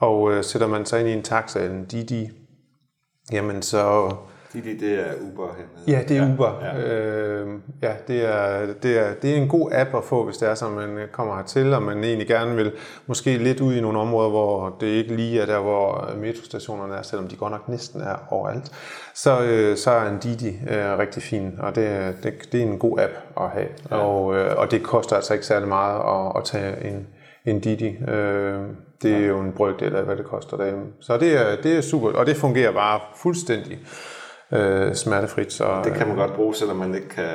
[0.00, 2.30] og øh, sætter man sig ind i en taxa eller en Didi,
[3.32, 4.14] jamen så...
[4.52, 5.98] Didi, det er Uber hernede.
[5.98, 6.58] Ja, det er Uber.
[6.62, 6.94] Ja, ja.
[6.94, 7.48] Øh,
[7.82, 10.54] ja det, er, det, er, det er en god app at få, hvis det er
[10.54, 12.72] så, man kommer hertil, og man egentlig gerne vil
[13.06, 17.02] måske lidt ud i nogle områder, hvor det ikke lige er der, hvor metrostationerne er,
[17.02, 18.72] selvom de godt nok næsten er overalt.
[19.14, 22.78] Så, øh, så er en Didi øh, rigtig fin, og det, det, det er en
[22.78, 23.68] god app at have.
[23.90, 23.96] Ja.
[23.96, 27.06] Og, øh, og det koster altså ikke særlig meget at, at tage en,
[27.44, 27.96] en Didi.
[28.08, 28.60] Øh,
[29.02, 30.84] det er jo en brøkdel af, hvad det koster derhjemme.
[31.00, 33.78] Så det er, det er super, og det fungerer bare fuldstændig
[34.52, 35.52] øh, smertefrit.
[35.52, 37.28] Så, Det kan man godt bruge, selvom man ikke kan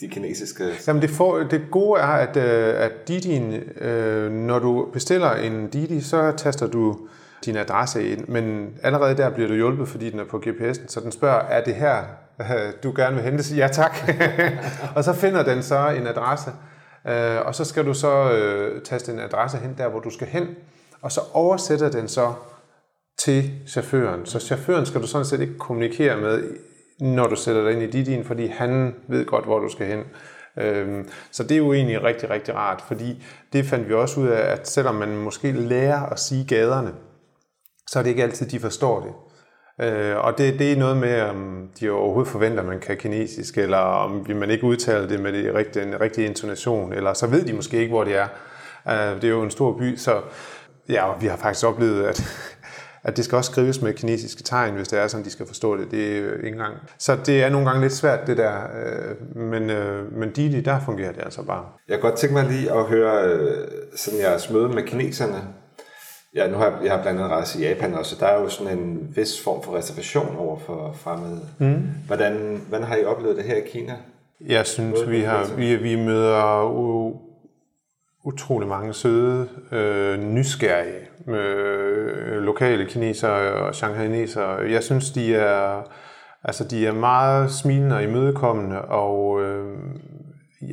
[0.00, 0.64] de kinesiske...
[0.86, 5.68] Jamen det, for, det gode er, at, øh, at Didi'en, øh, når du bestiller en
[5.68, 6.98] Didi, så taster du
[7.44, 11.00] din adresse ind, men allerede der bliver du hjulpet, fordi den er på GPS'en, så
[11.00, 11.96] den spørger, er det her,
[12.40, 12.46] øh,
[12.82, 13.54] du gerne vil hente?
[13.56, 13.96] Ja tak.
[14.96, 16.50] og så finder den så en adresse,
[17.08, 20.26] øh, og så skal du så øh, taste en adresse hen der, hvor du skal
[20.26, 20.46] hen,
[21.02, 22.32] og så oversætter den så
[23.18, 24.26] til chaufføren.
[24.26, 26.42] Så chaufføren skal du sådan set ikke kommunikere med,
[27.00, 30.04] når du sætter dig ind i Didi'en, fordi han ved godt, hvor du skal hen.
[30.58, 34.28] Øhm, så det er jo egentlig rigtig, rigtig rart, fordi det fandt vi også ud
[34.28, 36.92] af, at selvom man måske lærer at sige gaderne,
[37.86, 39.12] så er det ikke altid, de forstår det.
[39.80, 43.58] Øh, og det, det er noget med, om de overhovedet forventer, at man kan kinesisk,
[43.58, 47.44] eller om man ikke udtaler det med det rigtige, den rigtige intonation, eller så ved
[47.44, 48.28] de måske ikke, hvor det er.
[48.88, 50.20] Øh, det er jo en stor by, så
[50.90, 52.24] ja, og vi har faktisk oplevet, at,
[53.04, 55.76] at det skal også skrives med kinesiske tegn, hvis det er sådan, de skal forstå
[55.76, 55.90] det.
[55.90, 56.74] Det er ikke engang.
[56.98, 58.54] Så det er nogle gange lidt svært, det der.
[58.54, 61.64] øh, Men, øh, men Didi, der fungerer det altså bare.
[61.88, 65.42] Jeg kunne godt tænke mig lige at høre øh, sådan jeres møde med kineserne.
[66.34, 68.40] Ja, nu har jeg, jeg har blandt andet rejst i Japan også, så der er
[68.40, 71.40] jo sådan en vis form for reservation over for fremmede.
[71.58, 71.82] Mm.
[72.06, 73.92] Hvordan, hvordan har I oplevet det her i Kina?
[74.46, 76.62] Jeg synes, vi, har, vi, vi møder
[78.24, 84.50] utrolig mange søde, øh, nysgerrige øh, lokale kinesere og shanghainere.
[84.70, 85.82] Jeg synes, de er,
[86.44, 89.76] altså, de er meget smilende og imødekommende, og øh,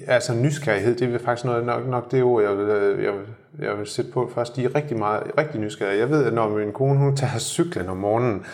[0.07, 3.25] altså nysgerrighed, det er faktisk noget, nok, nok det ord, jeg vil, øh, jeg, vil,
[3.60, 4.55] jeg vil sætte på først.
[4.55, 5.99] De er rigtig, meget, rigtig nysgerrige.
[5.99, 8.45] Jeg ved, at når min kone hun tager cyklen om morgenen,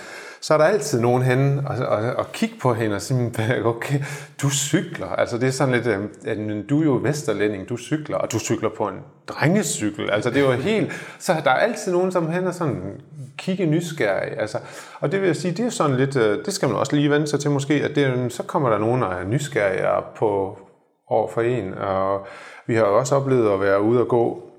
[0.43, 3.32] så er der altid nogen henne og, og, og kigge på hende og sige,
[3.65, 3.99] okay,
[4.41, 5.08] du cykler.
[5.08, 8.39] Altså det er sådan lidt, øh, at du er jo vesterlænding, du cykler, og du
[8.39, 8.95] cykler på en
[9.27, 10.10] drengecykel.
[10.10, 13.01] Altså det er jo helt, så der er altid nogen, som hen og sådan
[13.38, 14.39] kigge nysgerrig.
[14.39, 14.58] Altså,
[14.99, 17.10] og det vil jeg sige, det er sådan lidt, øh, det skal man også lige
[17.10, 20.60] vende sig til måske, at det, så kommer der nogen, der er nysgerrige på,
[21.08, 21.73] over for en.
[21.73, 22.27] Og
[22.67, 24.52] vi har jo også oplevet at være ude og gå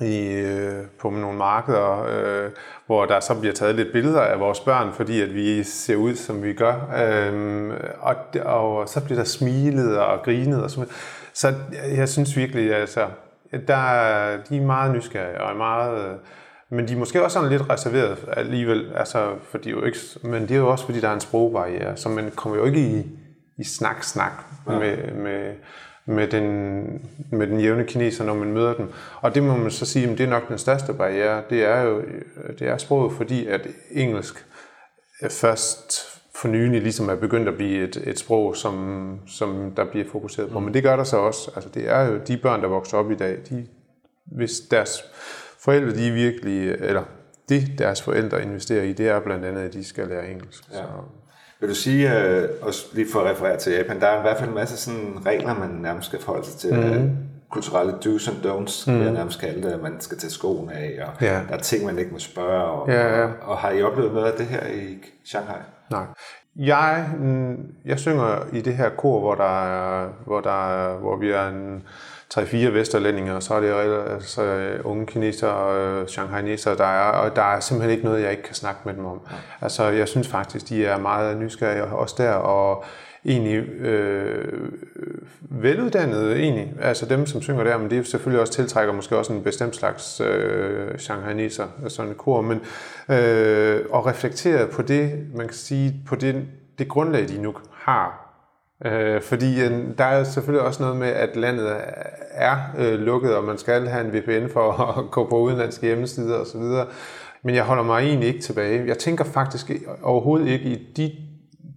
[0.00, 2.50] i, øh, på nogle markeder, øh,
[2.86, 6.14] hvor der så bliver taget lidt billeder af vores børn, fordi at vi ser ud,
[6.14, 6.74] som vi gør.
[7.04, 10.88] Øhm, og, og så bliver der smilet og grinet og sådan.
[11.34, 11.54] Så
[11.96, 13.06] jeg synes virkelig, altså,
[13.68, 16.04] der, er- de er meget nysgerrige og er meget...
[16.04, 16.14] øh,
[16.70, 19.98] Men de er måske også sådan lidt reserveret alligevel, altså, for de er jo ikke,
[20.22, 22.80] men det er jo også, fordi der er en sprogbarriere, så man kommer jo ikke
[22.80, 23.06] i,
[23.58, 24.32] i snak-snak
[24.66, 25.52] med, med,
[26.08, 26.84] med den,
[27.30, 28.92] med den jævne kineser, når man møder dem.
[29.20, 31.42] Og det må man så sige, at det er nok den største barriere.
[31.50, 32.02] Det er jo
[32.58, 34.46] det er sproget, fordi at engelsk
[35.30, 40.06] først for nylig ligesom er begyndt at blive et, et sprog, som, som der bliver
[40.12, 40.60] fokuseret på.
[40.60, 41.50] Men det gør der så også.
[41.54, 43.66] Altså, det er jo de børn, der vokser op i dag, de,
[44.24, 45.04] hvis deres
[45.58, 47.02] forældre, de er virkelig, eller
[47.48, 50.64] det deres forældre investerer i, det er blandt andet, at de skal lære engelsk.
[50.72, 50.76] Ja.
[50.76, 50.82] Så,
[51.60, 54.36] Vil du sige, øh, også lige for at referere til Japan, der er i hvert
[54.38, 56.74] fald en masse sådan regler, man nærmest skal forholde sig til.
[57.00, 57.16] Mm.
[57.50, 59.02] Kulturelle do's and don'ts, mm.
[59.02, 61.40] jeg nærmest kalde det, at man skal tage skoene af, og Ja.
[61.48, 62.90] der er ting, man ikke må spørge om.
[62.90, 63.24] Ja, ja.
[63.24, 65.56] Og, og har I oplevet noget af det her i Shanghai?
[65.90, 66.04] Nej.
[66.56, 71.16] Jeg, mm, jeg synger i det her kor, hvor, der er, hvor, der er, hvor
[71.16, 71.82] vi er en
[72.34, 73.72] 3-4 vesterlændinger, og så er det
[74.14, 78.42] altså, unge kinesere og shanghainesere, der er, og der er simpelthen ikke noget, jeg ikke
[78.42, 79.20] kan snakke med dem om.
[79.60, 82.84] Altså, jeg synes faktisk, de er meget nysgerrige også der, og
[83.24, 84.70] egentlig øh,
[85.40, 86.72] veluddannede egentlig.
[86.80, 89.76] Altså dem, som synger der, men det er selvfølgelig også tiltrækker måske også en bestemt
[89.76, 92.60] slags øh, shanghaineser, sådan en kor, men
[93.08, 96.44] øh, og reflektere på det, man kan sige, på det,
[96.78, 98.27] det grundlag, de nu har.
[98.84, 101.76] Øh, fordi øh, der er selvfølgelig også noget med, at landet
[102.30, 106.38] er øh, lukket, og man skal have en VPN for at gå på udenlandske hjemmesider
[106.38, 106.62] osv.,
[107.42, 108.86] men jeg holder mig egentlig ikke tilbage.
[108.86, 109.70] Jeg tænker faktisk
[110.02, 111.12] overhovedet ikke i de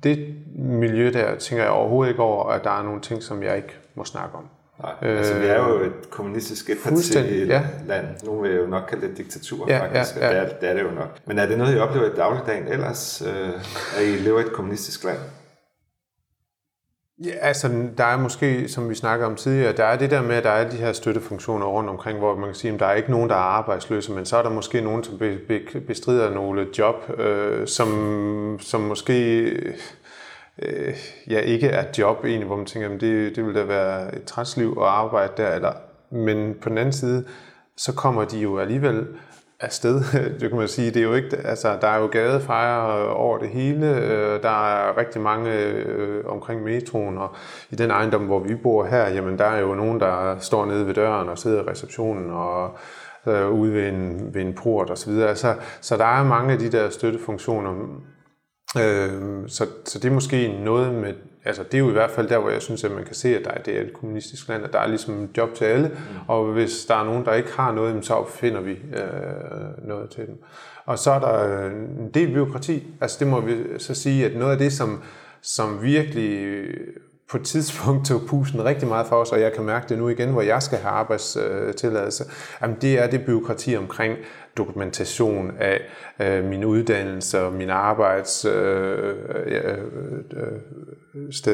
[0.03, 3.57] det miljø der, tænker jeg overhovedet ikke over, at der er nogle ting, som jeg
[3.57, 4.43] ikke må snakke om.
[4.79, 7.63] Nej, altså vi er jo et kommunistisk etparti ja.
[7.87, 8.05] land.
[8.23, 10.43] Nu vil jeg jo nok kalde det diktatur, ja, faktisk, ja, ja.
[10.43, 11.17] Det, er, det er det jo nok.
[11.25, 13.49] Men er det noget, I oplever i dagligdagen ellers, øh,
[13.97, 15.17] at I lever i et kommunistisk land?
[17.25, 20.35] Ja, altså der er måske, som vi snakker om tidligere, der er det der med,
[20.35, 22.93] at der er de her støttefunktioner rundt omkring, hvor man kan sige, at der er
[22.93, 25.19] ikke nogen, der er arbejdsløse, men så er der måske nogen, som
[25.87, 29.41] bestrider nogle job, øh, som, som måske
[30.61, 30.93] øh,
[31.29, 34.23] ja, ikke er job egentlig, hvor man tænker, at det, det vil da være et
[34.23, 35.73] trætsliv at arbejde der, eller,
[36.11, 37.25] men på den anden side,
[37.77, 39.07] så kommer de jo alligevel
[39.61, 40.03] afsted.
[40.39, 40.91] Det kan man sige.
[40.91, 43.97] Det er jo ikke, altså, der er jo gadefejre over det hele.
[43.97, 47.35] Øh, der er rigtig mange øh, omkring metroen, og
[47.69, 50.87] i den ejendom, hvor vi bor her, jamen, der er jo nogen, der står nede
[50.87, 52.77] ved døren og sidder i receptionen og
[53.27, 54.95] øh, ude ved en, ved en port osv.
[54.95, 55.35] Så, videre.
[55.35, 57.73] så, så der er mange af de der støttefunktioner.
[58.77, 61.13] Øh, så, så det er måske noget med
[61.45, 63.37] altså det er jo i hvert fald der, hvor jeg synes, at man kan se,
[63.37, 65.87] at der er, det er et kommunistisk land, at der er ligesom job til alle,
[65.87, 65.95] mm.
[66.27, 70.27] og hvis der er nogen, der ikke har noget, så opfinder vi øh, noget til
[70.27, 70.43] dem.
[70.85, 74.51] Og så er der en del byråkrati, altså det må vi så sige, at noget
[74.51, 75.03] af det, som,
[75.41, 76.55] som virkelig
[77.31, 80.09] på et tidspunkt tog pusen rigtig meget for os, og jeg kan mærke det nu
[80.09, 82.23] igen, hvor jeg skal have arbejdstilladelse,
[82.61, 84.17] jamen det er det byråkrati omkring
[84.57, 85.81] dokumentation af
[86.19, 89.15] øh, min uddannelse og min arbejdssteder,
[89.45, 89.77] øh, øh,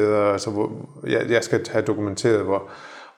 [0.02, 0.70] øh altså hvor
[1.06, 2.70] jeg, jeg skal have dokumenteret, hvor,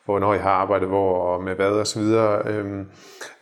[0.04, 2.48] hvornår jeg har arbejdet hvor og med hvad og så videre.
[2.48, 2.86] Øhm,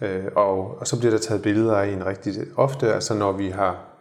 [0.01, 3.49] øh, og, og så bliver der taget billeder af en rigtig ofte, altså når vi
[3.49, 3.98] har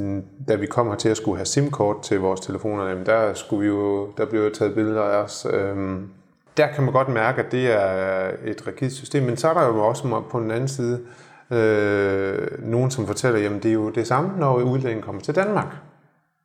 [0.00, 3.34] Øh, da vi kom her til at skulle have SIM-kort til vores telefoner, jamen der,
[3.34, 5.46] skulle vi jo, der blev jo taget billeder af os.
[5.50, 6.08] Øhm,
[6.56, 9.66] der kan man godt mærke, at det er et rigidt system, men så er der
[9.66, 11.00] jo også på den anden side
[11.50, 15.76] øh, nogen, som fortæller, jamen det er jo det samme, når udlændingen kommer til Danmark.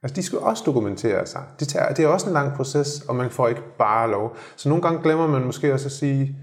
[0.03, 1.41] Altså, de skal også dokumentere sig.
[1.59, 4.35] Det, tager, det er også en lang proces, og man får ikke bare lov.
[4.55, 6.37] Så nogle gange glemmer man måske også at sige,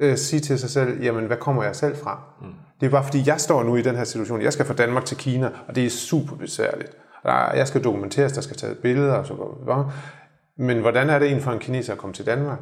[0.00, 2.22] øh, sige til sig selv, jamen, hvad kommer jeg selv fra?
[2.40, 2.46] Mm.
[2.80, 4.42] Det er bare fordi, jeg står nu i den her situation.
[4.42, 6.90] Jeg skal fra Danmark til Kina, og det er super besværligt.
[7.54, 9.92] Jeg skal dokumenteres, der skal tage billeder og så videre.
[10.58, 12.58] Men hvordan er det en for en kineser at komme til Danmark?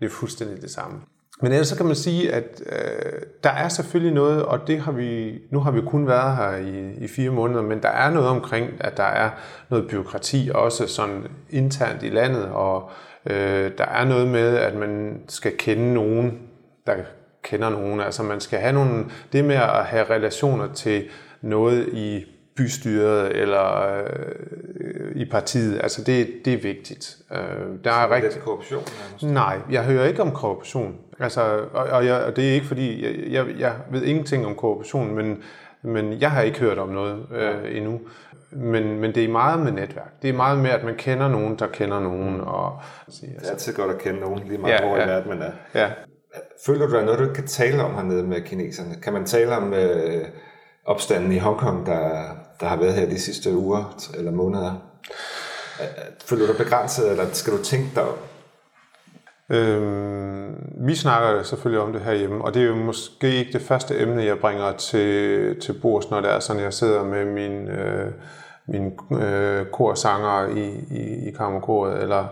[0.00, 1.00] Det er fuldstændig det samme.
[1.42, 4.92] Men ellers så kan man sige, at øh, der er selvfølgelig noget, og det har
[4.92, 8.28] vi, nu har vi kun været her i, i fire måneder, men der er noget
[8.28, 9.30] omkring, at der er
[9.70, 12.90] noget byråkrati også sådan internt i landet, og
[13.26, 16.38] øh, der er noget med, at man skal kende nogen,
[16.86, 16.94] der
[17.48, 18.00] kender nogen.
[18.00, 21.08] Altså man skal have nogle, det med at have relationer til
[21.42, 22.24] noget i
[22.56, 27.16] bystyret eller øh, i partiet, altså det, det er vigtigt.
[27.32, 27.38] Øh,
[27.84, 28.82] der er rigtig korruption?
[29.22, 30.94] Nej, jeg hører ikke om korruption.
[31.20, 31.40] Altså,
[31.72, 35.14] og, og, jeg, og det er ikke fordi, jeg, jeg, jeg ved ingenting om korruption,
[35.14, 35.42] men,
[35.82, 38.00] men jeg har ikke hørt om noget øh, endnu.
[38.50, 40.22] Men, men det er meget med netværk.
[40.22, 42.40] Det er meget med, at man kender nogen, der kender nogen.
[42.40, 45.08] Og, altså, det er altid godt at kende nogen, lige meget ja, hvor ja, i
[45.08, 45.52] verden man er.
[45.74, 45.90] Ja.
[46.66, 48.94] Føler du, der er noget, du ikke kan tale om hernede med kineserne?
[49.02, 50.24] Kan man tale om øh,
[50.84, 52.26] opstanden i Hongkong, der,
[52.60, 54.74] der har været her de sidste uger eller måneder?
[56.24, 58.04] Føler du dig begrænset, eller skal du tænke dig
[59.50, 60.54] Øhm,
[60.86, 64.00] vi snakker selvfølgelig om det her hjemme, og det er jo måske ikke det første
[64.00, 68.12] emne, jeg bringer til, til bords, når det er sådan, jeg sidder med min, øh,
[68.66, 72.02] min øh, korsanger i, i, i kammerkoret.
[72.02, 72.26] Eller,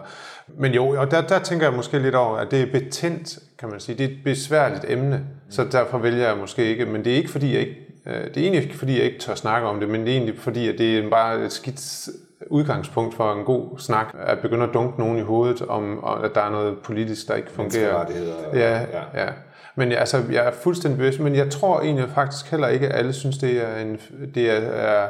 [0.48, 3.68] men jo, og der, der tænker jeg måske lidt over, at det er betændt, kan
[3.68, 3.98] man sige.
[3.98, 6.86] Det er et besværligt emne, så derfor vælger jeg måske ikke.
[6.86, 9.18] Men det er ikke fordi, jeg ikke øh, det er egentlig ikke fordi, jeg ikke
[9.18, 12.08] tør snakke om det, men det er egentlig fordi, at det er bare et skidt
[12.50, 16.40] udgangspunkt for en god snak, at begynde at dunke nogen i hovedet om, at der
[16.40, 18.04] er noget politisk, der ikke fungerer.
[18.54, 19.24] Ja, ja.
[19.24, 19.28] ja.
[19.74, 23.12] Men altså, jeg er fuldstændig bevidst, men jeg tror egentlig faktisk heller ikke, at alle
[23.12, 24.00] synes, det er en,
[24.34, 25.08] det er, er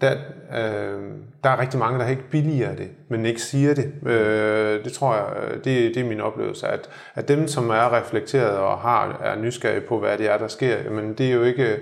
[0.00, 0.12] der,
[0.56, 1.02] øh,
[1.44, 3.92] der er rigtig mange, der ikke billiger det, men ikke siger det.
[4.06, 7.96] Øh, det tror jeg, øh, det, det er min oplevelse, at, at dem, som er
[7.96, 11.42] reflekteret og har, er nysgerrige på, hvad det er, der sker, men det er jo
[11.42, 11.76] ikke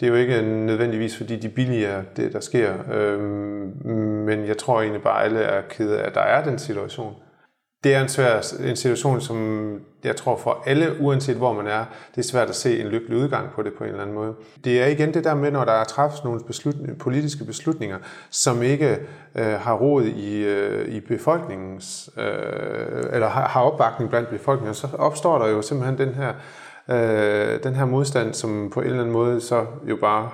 [0.00, 3.20] Det er jo ikke nødvendigvis, fordi de billiger det, der sker, øh,
[4.26, 7.14] men jeg tror egentlig bare, at alle er kede af, at der er den situation
[7.84, 11.84] det er en svær en situation, som jeg tror for alle, uanset hvor man er,
[12.14, 14.34] det er svært at se en lykkelig udgang på det på en eller anden måde.
[14.64, 17.98] Det er igen det der med, når der er træffet nogle beslutning, politiske beslutninger,
[18.30, 18.98] som ikke
[19.34, 24.88] øh, har råd i, øh, i befolkningens, øh, eller har, har opbakning blandt befolkningen, så
[24.98, 26.32] opstår der jo simpelthen den her,
[26.88, 30.30] øh, den her modstand, som på en eller anden måde så jo bare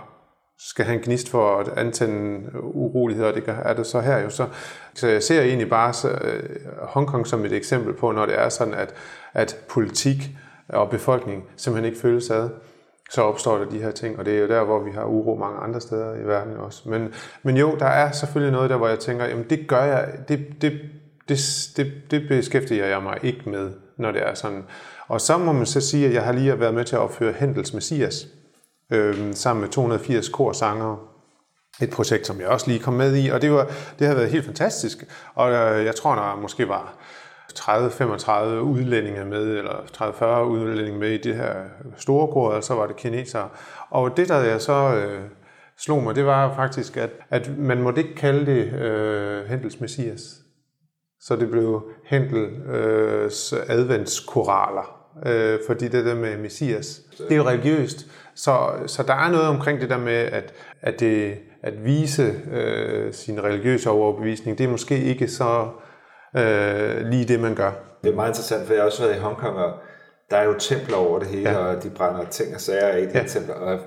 [0.68, 4.46] skal have en gnist for at antænde uroligheder, det er det så her jo så.
[4.94, 6.42] Så jeg ser egentlig bare så, øh,
[6.82, 8.94] Hongkong som et eksempel på, når det er sådan, at,
[9.34, 10.30] at politik
[10.68, 12.48] og befolkning simpelthen ikke føles ad,
[13.10, 15.34] så opstår der de her ting, og det er jo der, hvor vi har uro
[15.34, 16.88] mange andre steder i verden også.
[16.88, 20.08] Men, men jo, der er selvfølgelig noget der, hvor jeg tænker, jamen det gør jeg,
[20.28, 20.72] det, det,
[21.28, 21.38] det,
[21.76, 24.64] det, det beskæftiger jeg mig ikke med, når det er sådan.
[25.08, 27.32] Og så må man så sige, at jeg har lige været med til at opføre
[27.32, 28.26] Hendels Messias,
[28.90, 30.98] øh, sammen med 280 korsangere.
[31.82, 34.30] Et projekt, som jeg også lige kom med i, og det, var, det har været
[34.30, 35.04] helt fantastisk.
[35.34, 36.94] Og øh, jeg tror, der måske var
[37.58, 41.54] 30-35 udlændinge med, eller 30-40 udlændinge med i det her
[41.96, 43.48] store kor, og så var det kinesere.
[43.90, 45.20] Og det, der jeg så øh,
[45.78, 50.20] slog mig, det var faktisk, at, at man måtte ikke kalde det øh, Hendels Messias.
[51.20, 57.48] Så det blev Hendels øh, adventskoraler, øh, fordi det der med Messias, det er jo
[57.48, 58.06] religiøst.
[58.44, 63.12] Så, så der er noget omkring det der med, at, at, det, at vise øh,
[63.12, 65.68] sin religiøse overbevisning, det er måske ikke så
[66.36, 67.70] øh, lige det, man gør.
[68.04, 69.72] Det er meget interessant, for jeg har også været i Hongkong, og
[70.30, 71.56] der er jo templer over det hele, ja.
[71.56, 73.24] og de brænder ting og sager i de ja.
[73.26, 73.54] templer.
[73.54, 73.78] Og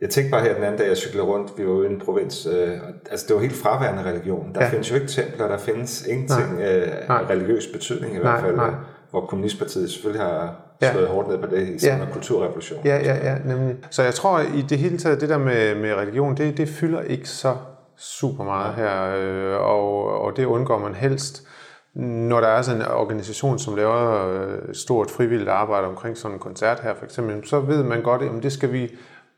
[0.00, 2.00] jeg tænkte bare her den anden dag, jeg cyklede rundt, vi var ude i en
[2.00, 2.78] provins, øh,
[3.10, 4.54] altså det var helt fraværende religion.
[4.54, 4.70] Der ja.
[4.70, 6.76] findes jo ikke templer, der findes ingenting nej.
[6.76, 7.22] Øh, nej.
[7.30, 8.56] religiøs betydning i nej, hvert fald.
[8.56, 8.70] Nej.
[9.10, 10.92] Hvor Kommunistpartiet selvfølgelig har ja.
[10.92, 12.04] slået hårdt ned på det i sådan ja.
[12.04, 12.80] en kulturrevolution.
[12.84, 13.76] Ja, ja, ja, nemlig.
[13.90, 17.00] Så jeg tror i det hele taget, det der med, med religion, det, det fylder
[17.00, 17.54] ikke så
[17.96, 21.46] super meget her, øh, og, og det undgår man helst.
[21.94, 26.38] Når der er sådan en organisation, som laver øh, stort frivilligt arbejde omkring sådan en
[26.38, 28.90] koncert her for eksempel, så ved man godt, at det skal vi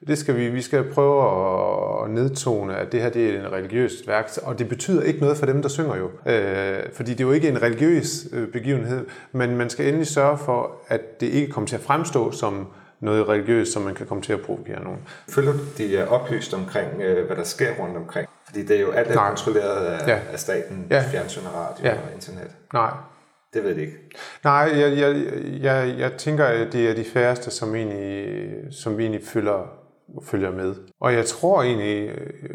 [0.06, 1.22] det skal vi, vi skal prøve
[2.04, 5.36] at nedtone, at det her det er en religiøst værk, og det betyder ikke noget
[5.36, 6.10] for dem, der synger jo.
[6.32, 10.38] Øh, fordi det er jo ikke en religiøs øh, begivenhed, men man skal endelig sørge
[10.38, 12.66] for, at det ikke kommer til at fremstå som
[13.00, 15.00] noget religiøst, som man kan komme til at provokere nogen.
[15.28, 18.28] Føler du, de er oplyst omkring, øh, hvad der sker rundt omkring?
[18.46, 20.18] Fordi det er jo alt er kontrolleret af, ja.
[20.32, 21.04] af staten, ja.
[21.10, 21.92] fjernsyn og radio ja.
[21.92, 22.50] og internet.
[22.72, 22.90] Nej,
[23.54, 23.96] det ved jeg ikke.
[24.44, 25.26] Nej, jeg, jeg,
[25.62, 29.83] jeg, jeg tænker, at det er de færreste, som, egentlig, som vi egentlig følger
[30.22, 30.74] følger med.
[31.00, 32.54] Og jeg tror egentlig, øh,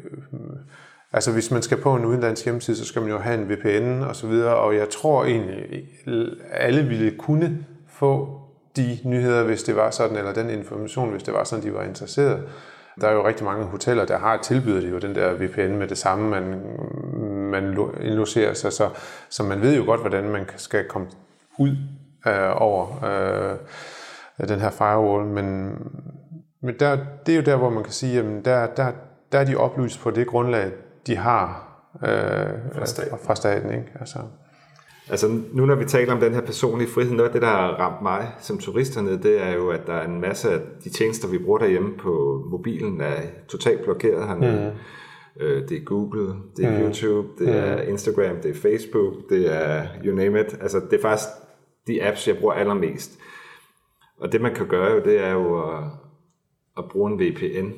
[1.13, 4.01] altså hvis man skal på en udenlandsk hjemmeside, så skal man jo have en VPN
[4.01, 5.87] og så videre, og jeg tror egentlig,
[6.51, 8.41] alle ville kunne få
[8.75, 11.83] de nyheder, hvis det var sådan, eller den information, hvis det var sådan, de var
[11.83, 12.43] interesseret.
[13.01, 15.97] Der er jo rigtig mange hoteller, der har tilbydet jo den der VPN med det
[15.97, 16.61] samme, man,
[17.51, 17.63] man
[18.01, 18.89] indlogerer sig, så,
[19.29, 21.07] så man ved jo godt, hvordan man skal komme
[21.57, 21.77] ud
[22.27, 23.05] øh, over
[24.39, 25.77] øh, den her firewall, men,
[26.61, 28.91] men der, det er jo der, hvor man kan sige, at der, der,
[29.31, 30.71] der er de oplyst på det grundlag,
[31.07, 31.69] de har
[32.03, 32.09] øh,
[32.75, 33.17] fra, staten.
[33.23, 33.71] fra staten.
[33.71, 33.91] Ikke?
[33.99, 34.19] Altså.
[35.09, 37.67] altså nu når vi taler om den her personlige frihed, noget af det, der har
[37.67, 40.89] ramt mig som turist hernede, det er jo, at der er en masse af de
[40.89, 44.71] tjenester, vi bruger derhjemme på mobilen, er totalt blokeret hernede.
[44.71, 45.43] Mm.
[45.43, 46.85] Øh, det er Google, det er mm.
[46.85, 47.53] YouTube, det mm.
[47.53, 50.57] er Instagram, det er Facebook, det er you name it.
[50.61, 51.29] Altså det er faktisk
[51.87, 53.19] de apps, jeg bruger allermest.
[54.17, 55.83] Og det man kan gøre jo, det er jo at
[56.79, 57.71] at bruge en VPN.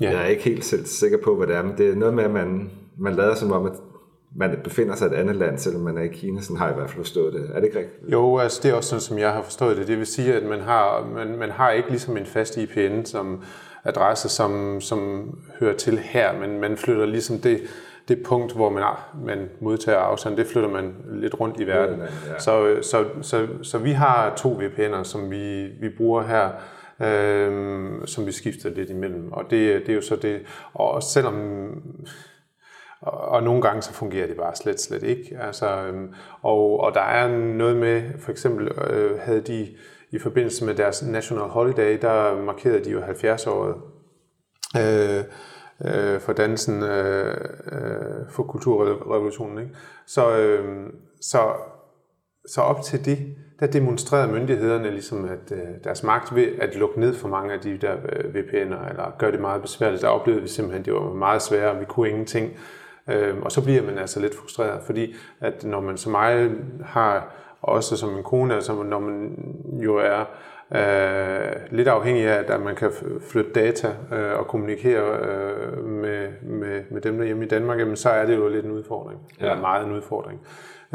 [0.00, 0.10] Ja.
[0.10, 2.24] Jeg er ikke helt selv sikker på, hvad det er, men det er noget med,
[2.24, 3.72] at man, man lader som om, at
[4.36, 6.40] man befinder sig i et andet land, selvom man er i Kina.
[6.40, 7.50] Sådan har jeg i hvert fald forstået det.
[7.54, 8.12] Er det ikke rigtigt?
[8.12, 9.88] Jo, altså det er også sådan, som jeg har forstået det.
[9.88, 13.42] Det vil sige, at man har, man, man har ikke ligesom en fast IPN som
[13.84, 17.60] adresse, som, som hører til her, men man flytter ligesom det,
[18.08, 18.84] det punkt, hvor man,
[19.24, 22.00] man modtager afstand, det flytter man lidt rundt i verden.
[22.00, 22.38] Ja.
[22.38, 26.50] Så, så, så, så vi har to VPN'er, som vi, vi bruger her,
[27.00, 29.32] øh, som vi skifter lidt imellem.
[29.32, 30.40] Og det, det er jo så det,
[30.74, 31.34] og selvom
[33.00, 35.38] og nogle gange så fungerer det bare slet, slet ikke.
[35.40, 39.76] Altså, øhm, og, og der er noget med, for eksempel øh, havde de
[40.10, 43.74] i forbindelse med deres National Holiday, der markerede de jo 70-året
[44.76, 45.24] øh,
[45.84, 47.36] øh, for dansen, øh,
[47.72, 49.58] øh, for kulturrevolutionen.
[49.58, 49.76] Ikke?
[50.06, 50.86] Så, øh,
[51.20, 51.52] så,
[52.48, 57.00] så op til det, der demonstrerede myndighederne ligesom, at øh, deres magt ved at lukke
[57.00, 60.02] ned for mange af de der øh, VPN'er, eller gøre det meget besværligt.
[60.02, 62.52] Der oplevede vi simpelthen, at det var meget sværere, vi kunne ingenting.
[63.10, 67.34] Øh, og så bliver man altså lidt frustreret, fordi at når man så meget har,
[67.62, 69.38] også som en kone, altså når man
[69.82, 70.24] jo er
[70.74, 72.90] øh, lidt afhængig af, at man kan
[73.30, 78.10] flytte data øh, og kommunikere øh, med, med, med dem derhjemme i Danmark, jamen, så
[78.10, 79.20] er det jo lidt en udfordring.
[79.40, 79.44] Ja.
[79.44, 80.40] Eller meget en udfordring.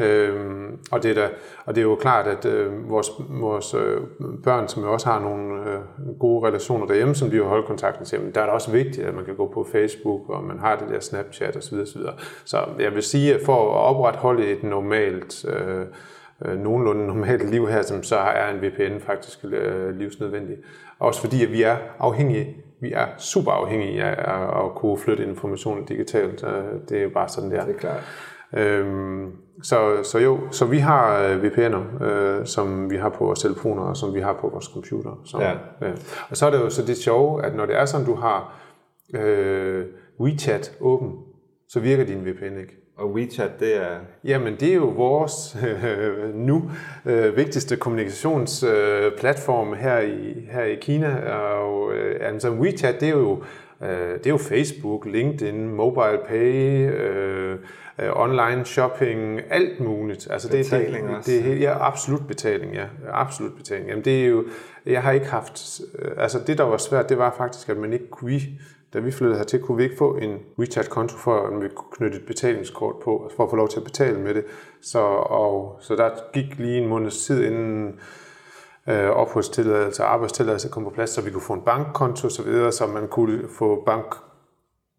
[0.02, 1.30] Øhm, og, det er da,
[1.66, 4.02] og det er jo klart, at øh, vores, vores øh,
[4.44, 5.80] børn, som jo også har nogle øh,
[6.20, 9.08] gode relationer derhjemme, som de jo holder kontakten til, men der er det også vigtigt,
[9.08, 11.76] at man kan gå på Facebook, og man har det der Snapchat osv.
[11.76, 12.02] osv.
[12.46, 15.86] Så jeg vil sige, at for at opretholde et normalt, øh,
[16.46, 20.58] øh, nogenlunde normalt liv her, som så er en VPN faktisk øh, livsnødvendig.
[21.00, 25.86] Også fordi, at vi er afhængige vi er super afhængige af at kunne flytte information
[25.86, 26.46] digitalt.
[26.90, 27.66] Det er jo bare sådan, det er.
[27.66, 28.04] Det er klart.
[28.54, 29.32] Øhm,
[29.64, 33.84] så, så jo, så vi har øh, VPN'er, øh, som vi har på vores telefoner,
[33.84, 35.22] og som vi har på vores computer.
[35.26, 35.54] Så, ja.
[35.88, 35.98] øh.
[36.30, 38.62] Og så er det jo så det sjove, at når det er sådan, du har
[39.14, 39.86] øh,
[40.20, 41.12] WeChat åben,
[41.70, 42.78] så virker din VPN ikke.
[42.98, 43.98] Og WeChat, det er...
[44.24, 46.72] Jamen, det er jo vores øh, nu
[47.06, 51.32] øh, vigtigste kommunikationsplatform øh, her, i, her i Kina.
[51.34, 53.44] Og øh, altså, WeChat, det er jo
[53.84, 57.58] øh, det er jo Facebook, LinkedIn, Mobile Pay, øh,
[58.00, 60.28] øh, online shopping, alt muligt.
[60.32, 62.86] Altså betaling det, det, det, det, ja, absolut betaling, ja.
[63.12, 63.90] Absolut betaling.
[63.90, 64.44] Jamen det er jo,
[64.86, 67.94] jeg har ikke haft, øh, altså det der var svært, det var faktisk, at man
[67.94, 68.40] ikke kunne,
[68.94, 72.18] da vi flyttede hertil, kunne vi ikke få en WeChat-konto, for at vi kunne knytte
[72.18, 74.44] et betalingskort på, for at få lov til at betale med det.
[74.82, 78.00] Så, og, så der gik lige en måneds tid inden
[78.90, 82.44] øh, opholdstilladelse og arbejdstilladelse kom på plads, så vi kunne få en bankkonto osv., så,
[82.44, 84.16] videre, så man kunne få bank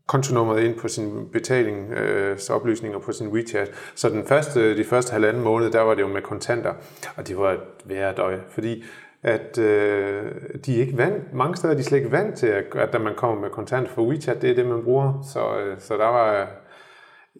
[0.06, 3.70] kontonummeret ind på sin betaling, øh, oplysninger på sin WeChat.
[3.94, 6.74] Så den første, de første halvanden måned, der var det jo med kontanter,
[7.16, 8.84] og det var et værre fordi
[9.22, 10.32] at øh,
[10.66, 13.14] de er ikke vant, mange steder er de slet ikke vant til, at, at man
[13.16, 15.28] kommer med kontanter for WeChat, det er det, man bruger.
[15.32, 16.46] Så, øh, så der var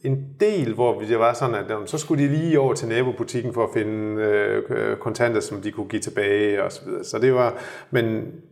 [0.05, 3.65] en del, hvor det var sådan, at så skulle de lige over til nabobutikken for
[3.65, 7.05] at finde øh, kontanter, som de kunne give tilbage og så videre.
[7.05, 7.55] Så det var,
[7.91, 8.05] men,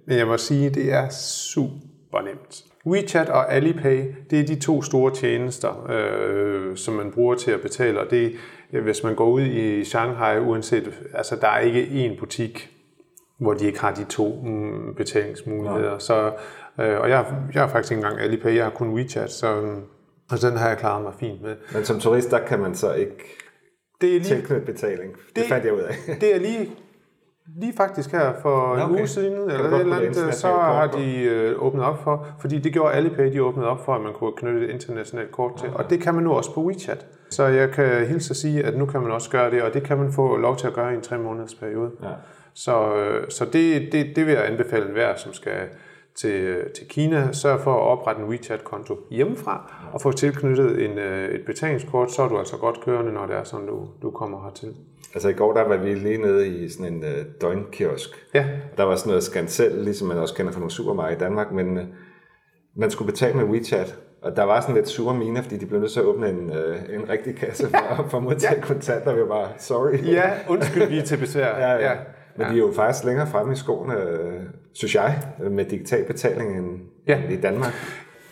[0.07, 2.64] men jeg må sige, det er super nemt.
[2.86, 7.61] WeChat og Alipay, det er de to store tjenester, øh, som man bruger til at
[7.61, 8.32] betale, og det
[8.82, 12.70] hvis man går ud i Shanghai, uanset, altså der er ikke én butik,
[13.38, 15.93] hvor de ikke har de to mm, betalingsmuligheder.
[15.93, 15.99] Ja.
[15.99, 16.32] Så,
[16.80, 19.76] øh, og jeg, jeg har faktisk ikke engang Alipay, jeg har kun WeChat, så
[20.31, 21.57] og den har jeg klaret mig fint med.
[21.74, 23.37] Men som turist, der kan man så ikke
[24.01, 25.12] det er lige, tilknytte betaling.
[25.12, 25.95] Det, det fandt jeg ud af.
[26.20, 26.70] det er lige
[27.57, 28.85] Lige faktisk her for okay.
[28.85, 32.59] en uge siden, eller et eller andet, så har de øh, åbnet op for, fordi
[32.59, 35.68] det gjorde Alipay, de åbnede op for, at man kunne knytte et internationalt kort til,
[35.68, 35.78] okay.
[35.78, 37.07] og det kan man nu også på WeChat.
[37.31, 39.83] Så jeg kan hilse at sige, at nu kan man også gøre det, og det
[39.83, 41.91] kan man få lov til at gøre i en tre måneders periode.
[42.03, 42.09] Ja.
[42.55, 45.53] Så, øh, så det, det, det vil jeg anbefale enhver, som skal
[46.14, 51.28] til, til Kina, sørg for at oprette en WeChat-konto hjemmefra og få tilknyttet en, øh,
[51.28, 54.44] et betalingskort, så er du altså godt kørende, når det er sådan, du, du kommer
[54.44, 54.74] hertil.
[55.14, 58.26] Altså i går, der var vi lige nede i sådan en uh, døgnkiosk.
[58.34, 58.46] Ja.
[58.76, 61.76] Der var sådan noget skansel, ligesom man også kender fra nogle supermarkeder i Danmark, men
[61.76, 61.82] uh,
[62.76, 63.98] man skulle betale med WeChat.
[64.22, 66.50] Og der var sådan lidt sure mine, fordi de blev nødt til at åbne en,
[66.50, 68.61] uh, en rigtig kasse for, for at modtage ja.
[68.61, 69.14] kontanter.
[69.14, 70.04] Vi var bare, sorry.
[70.04, 71.58] Ja, undskyld, vi er til besvær.
[71.58, 71.90] ja, ja.
[71.90, 71.96] ja.
[72.37, 72.53] Men ja.
[72.53, 73.95] de er jo faktisk længere fremme i skoene,
[74.72, 77.22] synes jeg, med digital betaling end, ja.
[77.31, 77.72] i Danmark.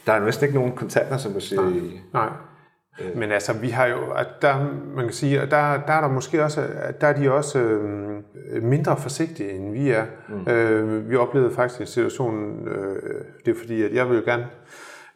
[0.07, 1.63] Der er næsten ikke nogen kontanter, som du siger.
[1.63, 1.73] Nej.
[2.13, 2.29] Nej.
[3.01, 3.17] Øh.
[3.17, 6.09] Men altså, vi har jo, at der, man kan sige, at der, der er der
[6.09, 10.05] måske også, at der er de også øh, mindre forsigtige, end vi er.
[10.29, 10.53] Mm.
[10.53, 13.03] Øh, vi oplevede faktisk en situation, øh,
[13.47, 14.47] det er fordi, at jeg vil gerne,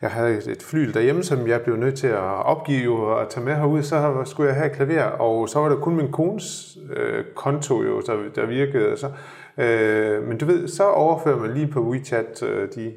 [0.03, 3.55] jeg havde et flyl derhjemme, som jeg blev nødt til at opgive og tage med
[3.55, 7.25] herud, så skulle jeg have et klaver, og så var det kun min kones øh,
[7.35, 8.97] konto, jo, der, der virkede.
[8.97, 9.11] Så,
[9.59, 12.93] øh, men du ved, så overfører man lige på WeChat øh, de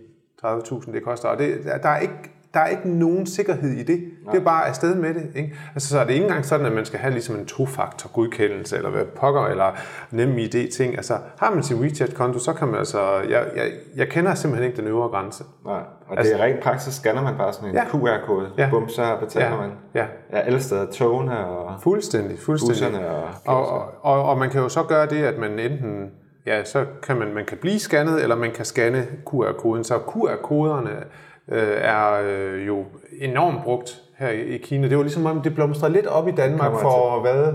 [0.45, 3.99] 30.000, det koster, og det, der er ikke der er ikke nogen sikkerhed i det.
[4.23, 4.33] Nej.
[4.33, 5.31] Det er bare afsted med det.
[5.35, 5.55] Ikke?
[5.73, 8.77] Altså, så er det ikke engang sådan, at man skal have ligesom en to-faktor godkendelse,
[8.77, 9.71] eller hvad pokker, eller
[10.11, 10.95] nem idé ting.
[10.95, 13.01] Altså, har man sin WeChat-konto, så kan man altså...
[13.29, 15.43] Jeg, jeg, jeg kender simpelthen ikke den øvre grænse.
[15.65, 15.73] Nej,
[16.07, 17.85] og altså, det er rent praktisk, scanner man bare sådan en ja.
[17.85, 18.47] QR-kode.
[18.57, 18.69] Ja.
[18.69, 19.57] Bum, så betaler ja.
[19.57, 19.71] man.
[19.93, 20.05] Ja.
[20.33, 20.39] ja.
[20.39, 21.81] alle steder, togene og...
[21.81, 22.91] Fuldstændig, fuldstændig.
[22.91, 26.11] Busserne og, og, og, og, og man kan jo så gøre det, at man enten
[26.45, 29.83] ja, så kan man, man kan blive scannet, eller man kan scanne QR-koden.
[29.83, 31.03] Så QR-koderne
[31.51, 32.85] øh, er øh, jo
[33.19, 34.87] enormt brugt her i, i Kina.
[34.87, 37.53] Det var ligesom om, det blomstrede lidt op i Danmark for hvad?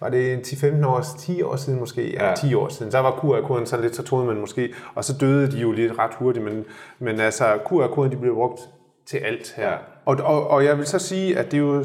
[0.00, 2.12] Var det 10-15 år, 10 år siden måske?
[2.12, 2.34] Ja, ja.
[2.34, 2.92] 10 år siden.
[2.92, 5.98] Der var QR-koden sådan lidt, så troede man måske, og så døde de jo lidt
[5.98, 6.64] ret hurtigt, men,
[6.98, 8.60] men altså QR-koden, de blev brugt
[9.06, 9.70] til alt her.
[9.70, 9.76] Ja.
[10.04, 11.84] Og, og, og jeg vil så sige, at det er jo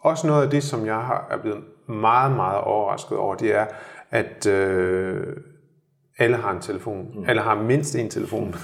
[0.00, 3.66] også noget af det, som jeg har, er blevet meget, meget overrasket over, det er,
[4.10, 5.26] at øh,
[6.18, 7.08] alle har en telefon.
[7.14, 7.24] Mm.
[7.28, 8.54] Alle har mindst en telefon.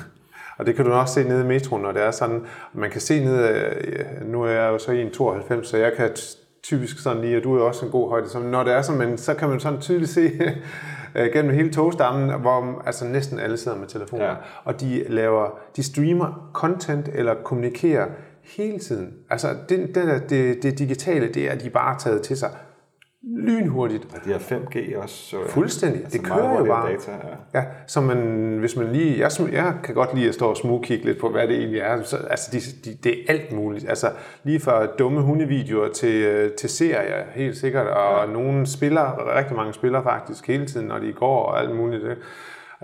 [0.61, 3.01] Og det kan du også se nede i metroen, når det er sådan, man kan
[3.01, 3.65] se ned,
[4.25, 6.11] nu er jeg jo så i en 92, så jeg kan
[6.63, 9.09] typisk sådan lige, og du er også en god højde, så når det er sådan,
[9.09, 10.33] men så kan man sådan tydeligt se,
[11.17, 14.25] øh, gennem hele togstammen, hvor altså, næsten alle sidder med telefoner.
[14.25, 14.35] Ja.
[14.65, 18.07] Og de laver, de streamer content eller kommunikerer
[18.43, 19.15] hele tiden.
[19.31, 22.51] Altså det, det, det, det digitale, det er de bare taget til sig
[23.23, 24.05] lynhurtigt.
[24.15, 25.15] Og de har 5G også.
[25.15, 25.47] Så, ja.
[25.47, 26.13] Fuldstændig.
[26.13, 26.93] Det meget kører jo bare.
[26.93, 27.59] Data, ja.
[27.61, 28.19] Ja, så man,
[28.59, 31.49] hvis man lige, jeg, jeg kan godt lide at stå og smugkigge lidt på, hvad
[31.49, 32.03] det egentlig er.
[32.03, 33.89] Så, altså, de, de, det er alt muligt.
[33.89, 34.11] Altså,
[34.45, 37.87] lige fra dumme hundevideoer til, øh, til serier, helt sikkert.
[37.87, 38.33] Og ja.
[38.33, 42.05] nogle spiller, rigtig mange spiller faktisk hele tiden, når de går og alt muligt.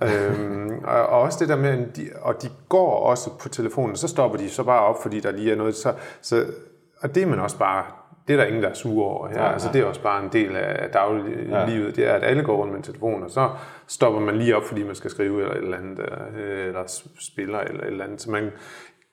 [0.03, 3.97] Øhm, og, og også det der med, at de, og de går også på telefonen,
[3.97, 5.74] så stopper de så bare op, fordi der lige er noget.
[5.74, 6.45] Så, så,
[7.01, 7.84] og det er man også bare,
[8.29, 9.37] det er der ingen, der er sure over her.
[9.37, 11.97] Nej, altså, det er også bare en del af dagliglivet.
[11.97, 13.51] Det er, at alle går rundt med en telefon, og så
[13.87, 15.99] stopper man lige op, fordi man skal skrive eller et eller andet,
[16.37, 18.22] øh, eller spiller eller et eller andet.
[18.22, 18.51] Så man,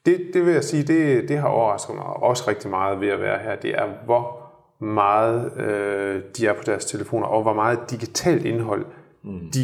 [0.06, 3.22] det, det vil jeg sige, det, det har overrasket mig også rigtig meget ved at
[3.22, 3.56] være her.
[3.56, 4.40] Det er, hvor
[4.80, 8.86] meget øh, de er på deres telefoner, og hvor meget digitalt indhold
[9.24, 9.40] mm.
[9.54, 9.60] de,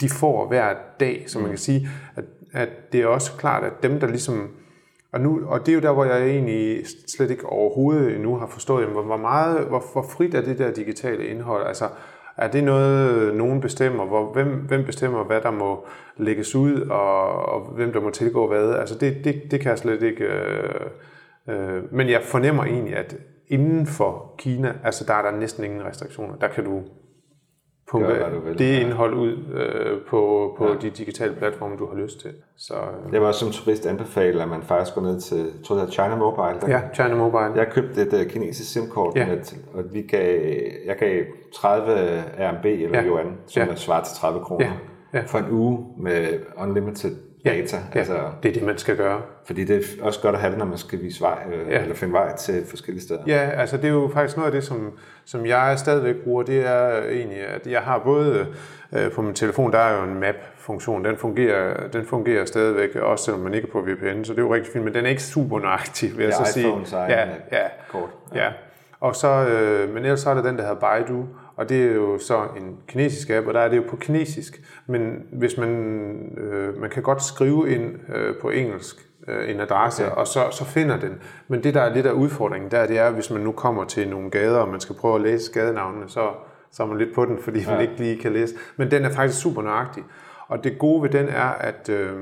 [0.00, 1.24] de får hver dag.
[1.26, 4.50] Så man kan sige, at, at det er også klart, at dem, der ligesom
[5.12, 8.46] og, nu, og det er jo der, hvor jeg egentlig slet ikke overhovedet endnu har
[8.46, 11.66] forstået, jamen, hvor, hvor, meget, hvor, hvor frit er det der digitale indhold?
[11.66, 11.88] Altså,
[12.36, 14.04] er det noget, nogen bestemmer?
[14.04, 15.86] Hvor, hvem, hvem bestemmer, hvad der må
[16.16, 18.74] lægges ud, og, og hvem der må tilgå hvad?
[18.74, 20.24] Altså, det, det, det kan jeg slet ikke...
[20.24, 20.80] Øh,
[21.48, 23.16] øh, men jeg fornemmer egentlig, at
[23.48, 26.36] inden for Kina, altså der er der næsten ingen restriktioner.
[26.36, 26.82] Der kan du
[27.92, 28.58] pumpe Gør, vil.
[28.58, 30.74] det indhold ud øh, på, på ja.
[30.82, 32.30] de digitale platforme, du har lyst til.
[32.56, 35.46] Så, øh, Jeg vil også som turist anbefale, at man faktisk går ned til, jeg
[35.66, 36.60] tror hedder China Mobile.
[36.60, 37.52] Der ja, China Mobile.
[37.56, 39.26] Jeg købte et uh, kinesisk SIM-kort, Ja.
[39.26, 40.40] med, og vi gav,
[40.86, 41.22] jeg gav
[41.54, 41.92] 30
[42.38, 43.06] RMB eller Ja.
[43.08, 43.74] yuan, som ja.
[43.74, 44.72] svarer til 30 kroner, Ja.
[45.18, 45.24] Ja.
[45.26, 46.26] for en uge med
[46.62, 47.76] unlimited data.
[47.94, 49.20] Ja, Altså, det er det, man skal gøre.
[49.44, 51.82] fordi det er også godt at have det, når man skal vise vej, øh, Ja.
[51.82, 53.20] eller finde vej til forskellige steder.
[53.26, 56.66] Ja, altså det er jo faktisk noget af det, som, som jeg stadigvæk bruger, det
[56.66, 58.46] er egentlig, at jeg har både
[58.92, 63.24] øh, på min telefon, der er jo en map-funktion, den fungerer, den fungerer stadigvæk, også
[63.24, 65.10] selvom man ikke er på VPN, så det er jo rigtig fint, men den er
[65.10, 66.74] ikke super nøjagtig, vil jeg er så sige.
[67.08, 68.08] ja, ja, kort.
[68.34, 68.48] Ja.
[69.00, 71.24] Og så, øh, men ellers så er der den, der hedder Baidu,
[71.56, 74.62] og det er jo så en kinesisk app, og der er det jo på kinesisk.
[74.86, 75.68] Men hvis man,
[76.38, 78.96] øh, man kan godt skrive ind øh, på engelsk
[79.28, 80.16] øh, en adresse, okay.
[80.16, 81.12] og så, så finder den.
[81.48, 84.08] Men det, der er lidt af udfordringen der, det er, hvis man nu kommer til
[84.08, 86.30] nogle gader, og man skal prøve at læse gadenavnene, så,
[86.72, 87.80] så er man lidt på den, fordi man Ja.
[87.80, 88.54] ikke lige kan læse.
[88.76, 90.04] Men den er faktisk super nøjagtig.
[90.48, 92.12] Og det gode ved den er, at øh,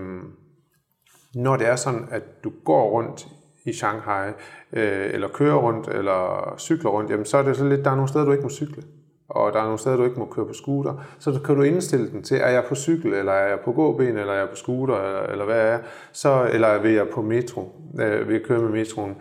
[1.35, 3.27] når det er sådan, at du går rundt
[3.65, 4.29] i Shanghai,
[4.73, 7.95] øh, eller kører rundt, eller cykler rundt, jamen så er det så lidt, der er
[7.95, 8.83] nogle steder, du ikke må cykle.
[9.31, 10.95] Og der er nogle steder, du ikke må køre på scooter.
[11.19, 14.17] Så kan du indstille den til, er jeg på cykel, eller er jeg på gåben,
[14.17, 15.81] eller er jeg på scooter, eller, eller hvad er jeg?
[16.13, 19.17] Så, eller vil jeg på metro, øh, vil jeg køre med metroen.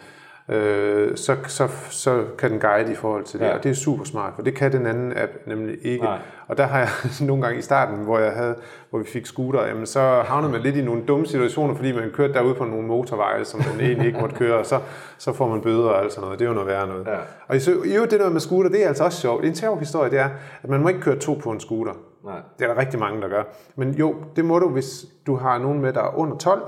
[0.50, 3.58] Øh, så, så, så kan den guide i forhold til det, Ja.
[3.58, 6.04] og det er super smart, for det kan den anden app nemlig ikke.
[6.04, 6.18] Nej.
[6.48, 6.88] Og der har jeg
[7.28, 8.56] nogle gange i starten, hvor, jeg havde,
[8.90, 12.12] hvor vi fik scooter, jamen så havnede man lidt i nogle dumme situationer, fordi man
[12.14, 14.80] kørte derude på nogle motorveje, som man egentlig ikke måtte køre, og så,
[15.18, 16.40] så får man bøder og alt sådan noget.
[16.40, 17.08] Det er jo noget værre noget.
[17.08, 17.18] Ja.
[17.48, 19.46] Og i, øvrigt, det der med scooter, det er altså også sjovt.
[19.46, 20.30] En sjov historie, det er,
[20.64, 21.94] at man må ikke køre to på en scooter.
[22.26, 22.40] Nej.
[22.60, 23.44] Det er der rigtig mange, der gør.
[23.76, 26.62] Men jo, det må du, hvis du har nogen med, der er under 12,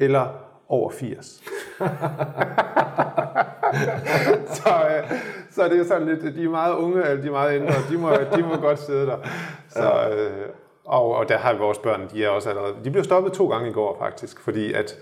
[0.00, 0.26] eller
[0.72, 1.26] over 80.
[4.58, 5.10] så, øh,
[5.50, 7.98] så det er sådan lidt, de er meget unge, eller de er meget ældre, de
[7.98, 9.16] må, de må godt sidde der.
[9.68, 10.48] Så, øh,
[10.84, 13.48] og, og der har vi vores børn, de er også allerede, de blev stoppet to
[13.48, 14.96] gange i går faktisk, fordi at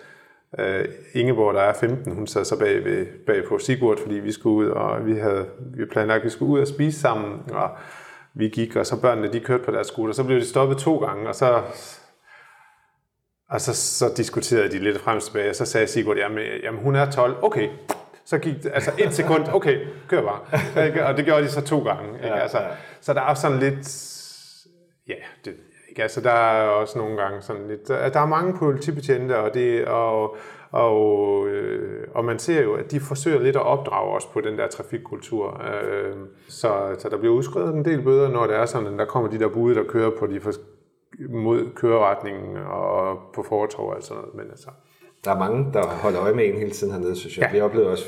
[0.59, 4.33] øh, Ingeborg, der er 15, hun sad så bag, ved, bag på Sigurd, fordi vi
[4.33, 7.71] skulle ud, og vi havde vi planlagt, at vi skulle ud og spise sammen, og
[8.35, 10.99] vi gik, og så børnene, de kørte på deres scooter, så blev de stoppet to
[10.99, 11.63] gange, og så
[13.51, 16.81] og så, så diskuterede de lidt frem og tilbage, og så sagde Sigurd, jamen, jamen
[16.81, 17.69] hun er 12, okay.
[18.25, 21.09] Så gik det, altså et sekund, okay, kør bare.
[21.09, 22.15] Og det gjorde de så to gange.
[22.15, 22.35] Ikke?
[22.35, 22.67] Altså, ja.
[23.01, 23.89] Så der er også sådan lidt,
[25.09, 25.55] ja, det,
[25.89, 26.03] ikke?
[26.03, 30.37] Altså, der er også nogle gange sådan lidt, der, er mange politibetjente, og, det, og,
[30.71, 34.59] og, øh, og man ser jo, at de forsøger lidt at opdrage os på den
[34.59, 35.63] der trafikkultur.
[35.63, 36.15] Øh,
[36.49, 39.31] så, så der bliver udskrevet en del bøder, når det er sådan, at der kommer
[39.31, 40.80] de der bude, der kører på de fors-
[41.19, 44.35] mod køreretningen og på fortov og sådan noget.
[44.35, 44.69] Men altså,
[45.25, 47.43] Der er mange, der holder øje med en hele tiden hernede, synes jeg.
[47.43, 47.49] Ja.
[47.49, 47.53] Ja.
[47.55, 48.05] Vi oplevede også,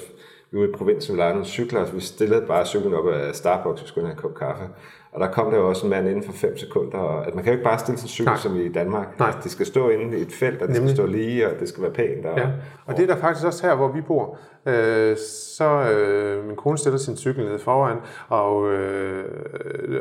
[0.50, 3.34] vi var i provinsen, vi lejede nogle cykler, og vi stillede bare cyklen op af
[3.34, 4.64] Starbucks, vi skulle have en kop kaffe.
[5.12, 7.44] Og der kom der jo også en mand inden for 5 sekunder, og at man
[7.44, 8.36] kan jo ikke bare stille sin cykel, Nej.
[8.38, 9.18] Som i Danmark.
[9.18, 9.26] Nej.
[9.28, 10.90] Altså, det skal stå inde i et felt, og det Nemlig.
[10.96, 12.26] skal stå lige, og det skal være pænt.
[12.26, 12.48] Og, Ja,
[12.86, 14.38] og det er der faktisk også her, hvor vi bor.
[14.66, 15.16] Øh,
[15.56, 17.96] så øh, min kone stiller sin cykel nede foran,
[18.28, 19.24] og, øh,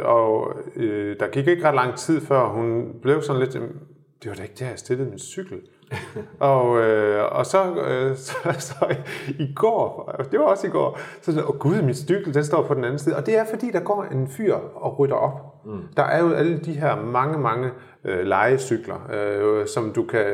[0.03, 3.69] og øh, der gik ikke ret lang tid før, hun blev sådan lidt, "Jamen,
[4.23, 5.57] det var da ikke der, jeg stillede min cykel
[6.39, 8.95] og, øh, og så, øh, så, så
[9.27, 12.45] i går, det var også i går, så sagde jeg, åh gud, min cykel, den
[12.45, 13.15] står på den anden side.
[13.15, 15.50] Og det er fordi, der går en fyr og rydder op.
[15.65, 15.81] Mm.
[15.97, 17.69] Der er jo alle de her mange, mange
[18.05, 20.25] øh, legecykler, øh, som du kan,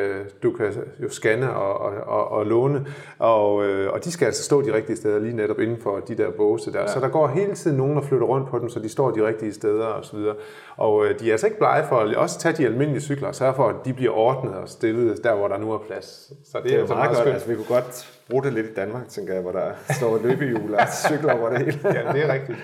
[0.44, 0.74] du kan
[1.04, 2.86] jo scanne og, og, og, og låne,
[3.20, 6.18] og, øh, og de skal altså stå de rigtige steder lige netop inden for de
[6.18, 6.80] der båse der.
[6.80, 6.88] Ja.
[6.88, 9.28] Så der går hele tiden nogen, der flytter rundt på dem, så de står de
[9.28, 10.36] rigtige steder og så videre.
[10.78, 13.36] Og øh, de er altså ikke blege for at også tage de almindelige cykler og
[13.36, 16.32] sørge for, at de bliver ordnet og stillet der, hvor der nu er plads.
[16.52, 17.34] Så det, det er, er altså meget, meget godt.
[17.34, 20.74] Altså, vi kunne godt bruge det lidt i Danmark, tænker jeg, hvor der står løbehjul
[20.74, 21.80] og cykler over det hele.
[21.84, 22.58] ja, det er rigtigt.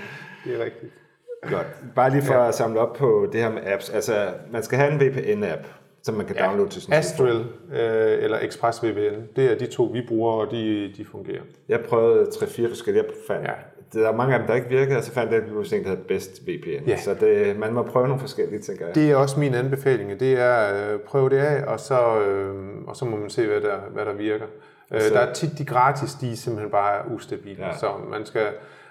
[0.46, 1.03] Det er rigtigt.
[1.50, 1.68] Godt.
[1.96, 2.48] Bare lige for ja.
[2.48, 3.90] at samle op på det her med apps.
[3.90, 5.68] Altså, man skal have en VPN-app,
[6.04, 6.46] som man kan ja.
[6.46, 10.94] downloade til sin Astral øh, eller ExpressVPN, det er de to, vi bruger, og de,
[10.98, 11.42] de fungerer.
[11.70, 13.04] Jeg prøvede tre-fire forskellige.
[13.04, 13.54] Jeg fandt, ja.
[13.94, 15.84] Der er mange af dem, der ikke virkede, og så fandt jeg, at det der
[15.86, 16.88] havde bedst VPN.
[16.88, 16.98] Ja.
[16.98, 18.96] Så det, man må prøve nogle forskellige, tænker jeg.
[18.96, 20.20] Det er også min anbefaling.
[20.20, 22.56] Det er øh, prøve det af, og så, øh,
[22.88, 24.46] og så må man se, hvad der, hvad der virker.
[24.94, 25.14] Øh, så...
[25.14, 27.66] Der er tit de gratis, de er simpelthen bare ustabile.
[27.66, 27.78] Ja.
[27.78, 28.48] Så man skal,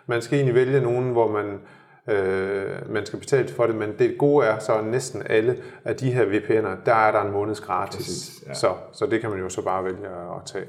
[0.06, 1.60] man skal egentlig vælge nogen, hvor man
[2.08, 6.12] øh, man skal betale for det, men det gode er så næsten alle af de
[6.12, 7.96] her VPN'er, der er der en måneds gratis.
[7.96, 8.54] Præcis, ja.
[8.54, 10.66] så, så det kan man jo så bare vælge at tage.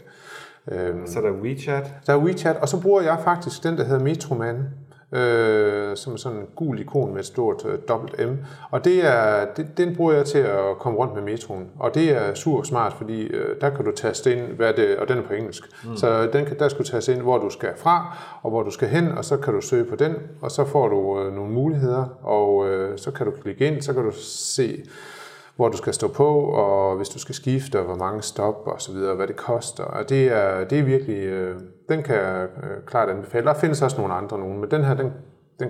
[0.71, 1.93] Øhm, så er der WeChat?
[2.07, 4.65] Der er WeChat, og så bruger jeg faktisk den, der hedder Metroman
[5.13, 8.33] øh, som sådan en gul ikon med et stort øh, dobbelt M.
[8.71, 11.69] Og det er, det, den bruger jeg til at komme rundt med metroen.
[11.79, 15.07] Og det er super smart, fordi øh, der kan du taste ind, hvad det, og
[15.07, 15.63] den er på engelsk.
[15.85, 15.97] Mm.
[15.97, 18.71] Så den kan, der skal du taste ind, hvor du skal fra, og hvor du
[18.71, 21.53] skal hen, og så kan du søge på den, og så får du øh, nogle
[21.53, 24.83] muligheder, og øh, så kan du klikke ind, så kan du se
[25.55, 28.81] hvor du skal stå på, og hvis du skal skifte, og hvor mange stop og
[28.81, 29.83] så videre, hvad det koster.
[29.83, 31.55] Og det er, det er virkelig, øh,
[31.95, 33.45] den kan jeg øh, klart anbefale.
[33.45, 35.13] Der findes også nogle andre nogen, men den her, den,
[35.59, 35.69] den,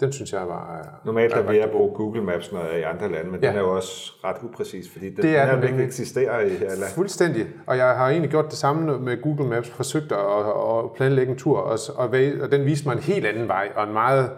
[0.00, 1.00] den synes jeg var...
[1.04, 3.48] Normalt er vi at bruge Google Maps når i andre lande, men ja.
[3.48, 6.48] den er jo også ret upræcis, fordi den, det er den, den ikke eksisterer i
[6.48, 6.94] her land.
[6.94, 11.32] Fuldstændig, og jeg har egentlig gjort det samme med Google Maps, forsøgt at, at planlægge
[11.32, 12.08] en tur, og, og,
[12.42, 14.30] og den viste mig en helt anden vej, og en meget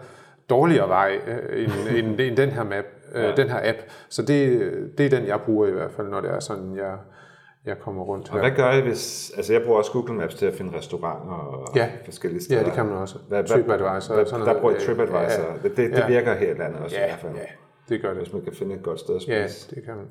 [0.49, 3.35] dårligere vej øh, end, end, end den her map øh, ja.
[3.35, 3.77] den her app.
[4.09, 6.95] Så det, det er den, jeg bruger i hvert fald, når det er sådan, jeg,
[7.65, 8.33] jeg kommer rundt her.
[8.35, 9.31] Og hvad gør I, hvis...
[9.37, 11.89] Altså, jeg bruger også Google Maps til at finde restauranter og ja.
[12.05, 12.59] forskellige steder.
[12.59, 13.17] Ja, det kan man også.
[13.27, 14.13] Hvad, TripAdvisor.
[14.13, 15.43] Hvad, sådan der bruger jeg TripAdvisor.
[15.43, 16.07] Ja, det, det, det ja.
[16.07, 17.35] virker helt andet også ja, i hvert fald.
[17.35, 17.41] Ja,
[17.89, 18.17] det gør det.
[18.17, 19.33] Hvis man kan finde et godt sted at spise.
[19.35, 20.05] Ja, det kan man.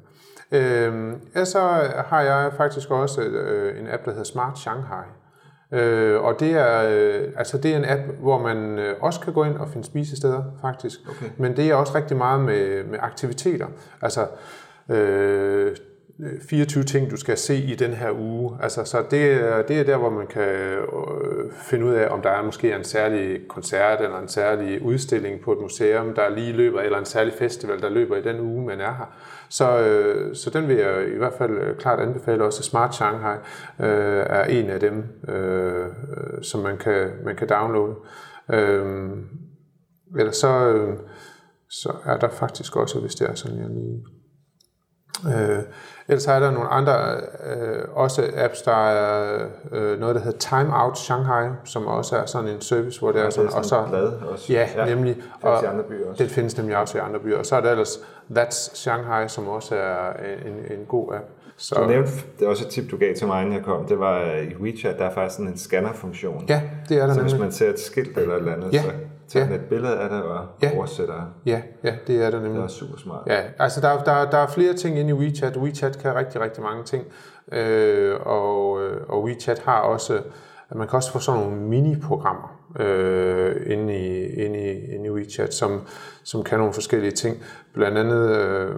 [0.60, 1.60] Øhm, ja, så
[2.06, 5.04] har jeg faktisk også øh, en app, der hedder Smart Shanghai.
[5.72, 9.32] Øh, og det er, øh, altså det er en app, hvor man øh, også kan
[9.32, 11.00] gå ind og finde spisesteder, faktisk.
[11.08, 11.30] Okay.
[11.36, 13.66] Men det er også rigtig meget med, med aktiviteter.
[14.02, 14.26] Altså,
[14.88, 15.76] øh,
[16.22, 18.58] Øh, 24 ting, du skal se i den her uge.
[18.62, 22.30] Altså, så det, det er der, hvor man kan øh, finde ud af, om der
[22.30, 26.80] er måske en særlig koncert eller en særlig udstilling på et museum, der lige løber,
[26.80, 29.16] eller en særlig festival, der løber i den uge, man er her.
[29.48, 32.44] Så, øh, så den vil jeg i hvert fald klart anbefale.
[32.44, 33.36] Også Smart Shanghai
[33.80, 35.86] øh, er en af dem, øh,
[36.42, 37.94] som man kan, man kan downloade.
[38.52, 39.10] Øh,
[40.18, 40.98] eller så, øh,
[41.70, 44.04] så er der faktisk også, hvis det er sådan, jeg lige...
[45.26, 45.62] Øh,
[46.08, 49.38] ellers er der nogle andre, øh, også apps, der er
[49.72, 53.18] øh, noget, der hedder Time Out Shanghai, som også er sådan en service, hvor det
[53.18, 54.52] ja, er sådan, det er sådan og så, blad også.
[54.52, 55.14] Ja, ja nemlig.
[55.42, 56.22] Findes i andre byer også.
[56.22, 57.38] Det findes nemlig også i andre byer.
[57.38, 58.00] Og så er der ellers
[58.36, 60.12] That's Shanghai, som også er
[60.46, 61.24] en, en god app.
[61.56, 61.74] Så.
[61.74, 63.98] Du nævnte, det er også et tip, du gav til mig, inden jeg kom, det
[63.98, 66.44] var øh, i WeChat, der er faktisk sådan en scanner-funktion.
[66.48, 67.32] Ja, det er der Så nemlig.
[67.34, 68.82] hvis man ser et skilt eller et eller andet, ja.
[68.82, 68.88] så
[69.28, 69.54] tager ja.
[69.54, 70.76] et billede af det og ja.
[70.76, 71.14] oversætter.
[71.46, 72.58] Ja, ja, det er der nemlig.
[72.58, 73.22] Det er super smart.
[73.26, 75.56] Ja, altså der, der, der er flere ting inde i WeChat.
[75.56, 77.04] WeChat kan rigtig, rigtig mange ting.
[77.52, 80.20] Øh, og, øh, og WeChat har også,
[80.74, 85.54] man kan også få sådan nogle mini-programmer øh, inde, i, inde, i, inde i WeChat,
[85.54, 85.80] som,
[86.24, 87.42] som kan nogle forskellige ting.
[87.74, 88.74] Blandt andet, øh,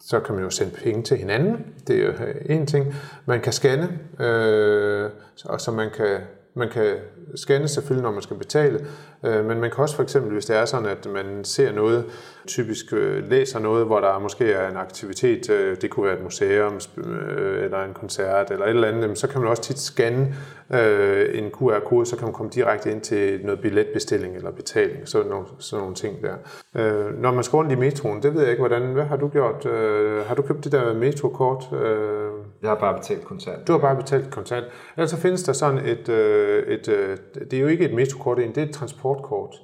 [0.00, 1.66] så kan man jo sende penge til hinanden.
[1.86, 2.12] Det er jo
[2.46, 2.94] en ting.
[3.26, 5.10] Man kan scanne, øh,
[5.44, 6.18] og så man kan,
[6.56, 6.94] man kan
[7.34, 8.86] scanne selvfølgelig, når man skal betale,
[9.24, 12.04] øh, men man kan også for eksempel, hvis det er sådan, at man ser noget,
[12.46, 16.22] typisk øh, læser noget, hvor der måske er en aktivitet, øh, det kunne være et
[16.22, 20.34] museum, eller en koncert, eller et eller andet, så kan man også tit scanne
[21.34, 25.46] en QR-kode, så kan man komme direkte ind til noget billetbestilling eller betaling, sådan nogle,
[25.58, 26.34] sådan nogle ting der.
[27.12, 29.66] Når man skal rundt i metroen, det ved jeg ikke, hvordan, hvad har du gjort?
[30.26, 31.64] Har du købt det der metrokort?
[32.62, 33.68] Jeg har bare betalt kontant.
[33.68, 34.64] Du har bare betalt kontant.
[34.96, 38.58] Ellers så findes der sådan et, et, et det er jo ikke et metrokort, det
[38.58, 39.54] er et transportkort.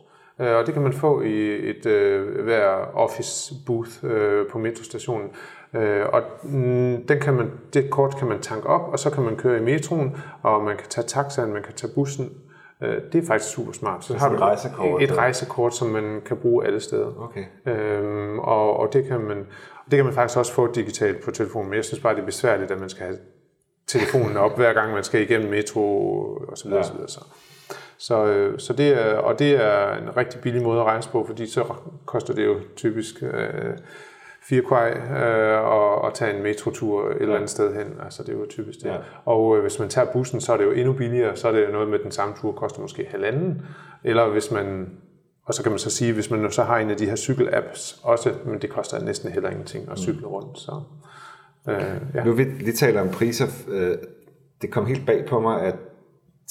[0.41, 5.31] Øh, og det kan man få i et øh, hver office booth øh, på metrostationen.
[5.75, 9.23] Øh, og mm, den kan man, det kort kan man tanke op, og så kan
[9.23, 12.31] man køre i metroen, og man kan tage taxaen, man kan tage bussen.
[12.83, 14.05] Øh, det er faktisk super smart.
[14.05, 17.13] Så har du et rejsekort, et rejsekort, som man kan bruge alle steder.
[17.19, 17.45] Okay.
[17.67, 19.47] Øh, og, og det kan man
[19.91, 22.27] det kan man faktisk også få digitalt på telefonen, men jeg synes bare, det er
[22.27, 23.19] besværligt, at man skal have
[23.87, 25.83] telefonen op, hver gang man skal igennem metro
[26.49, 26.79] og så videre.
[26.79, 26.87] Ja.
[26.87, 27.21] Så videre så.
[27.99, 31.25] Så, øh, så det er, og det er en rigtig billig måde at rejse på,
[31.27, 31.65] fordi så
[32.07, 33.77] koster det jo typisk øh,
[34.43, 37.87] fire kvej øh, og, og tage en metrotur et eller andet sted hen.
[38.05, 38.87] Altså det er jo typisk det.
[38.87, 38.97] Ja.
[39.25, 41.37] Og øh, hvis man tager bussen, så er det jo endnu billigere.
[41.37, 43.63] Så er det jo noget med den samme tur, koster måske halvanden.
[44.05, 44.91] Eller hvis man,
[45.47, 47.17] og så kan man så sige, hvis man nu så har en af de her
[47.17, 50.59] cykel-apps også, men det koster næsten heller ingenting at cykle rundt.
[50.59, 50.81] Så,
[51.69, 51.83] øh,
[52.15, 52.25] ja.
[52.25, 53.47] Nu vi lige taler om priser.
[53.69, 53.97] øh,
[54.63, 55.75] Det kom helt bag på mig, at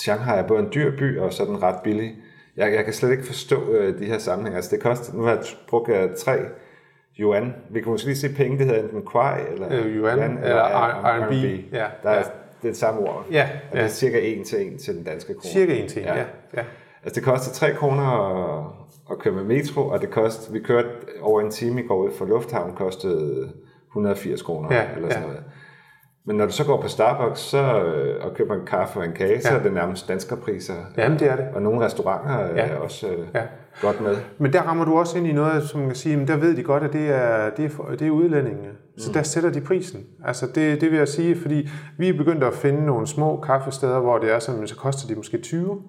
[0.02, 2.16] Shanghai er både en dyr by og så den ret billig.
[2.58, 4.56] Jeg, jeg kan slet ikke forstå øh, de her sammenhænge.
[4.56, 6.38] Altså det koster, nu har jeg brugt øh, tre
[7.20, 7.54] yuan.
[7.70, 10.64] Vi kan måske lige se penge, det hedder enten kwai eller Øh, yuan eller
[11.26, 11.34] RMB.
[11.74, 12.24] Ja, Der er, ja.
[12.62, 13.26] det er samme ord.
[13.32, 15.52] Ja, Og det er cirka en til en til den danske krone.
[15.54, 16.16] Cirka en til, ja.
[16.18, 16.24] ja.
[16.58, 16.64] ja.
[17.04, 18.66] Altså det koster 3 kroner at,
[19.12, 20.88] at køre med metro, og det kost, vi kørte
[21.22, 23.50] over en time i går ud fra Lufthavn, kostede
[23.92, 25.14] 180 kroner Ja, eller ja.
[25.14, 25.44] sådan noget.
[26.26, 29.12] Men når du så går på Starbucks så, øh, og køber en kaffe og en
[29.12, 29.60] kage, så Ja.
[29.60, 30.74] er det nærmest danskerpriser.
[30.98, 31.46] Jamen, det er det.
[31.56, 32.76] Og nogle restauranter er Ja.
[32.78, 33.42] også øh, Ja.
[33.82, 34.16] godt med.
[34.38, 36.56] Men der rammer du også ind i noget, som man kan sige, men der ved
[36.56, 38.70] de godt, at det er, det er, det er udlændingene.
[38.98, 39.14] Så Mm.
[39.14, 40.00] der sætter de prisen.
[40.26, 44.00] Altså det, det vil jeg sige, fordi vi er begyndt at finde nogle små kaffesteder,
[44.00, 45.82] hvor det er sådan, så koster de måske 20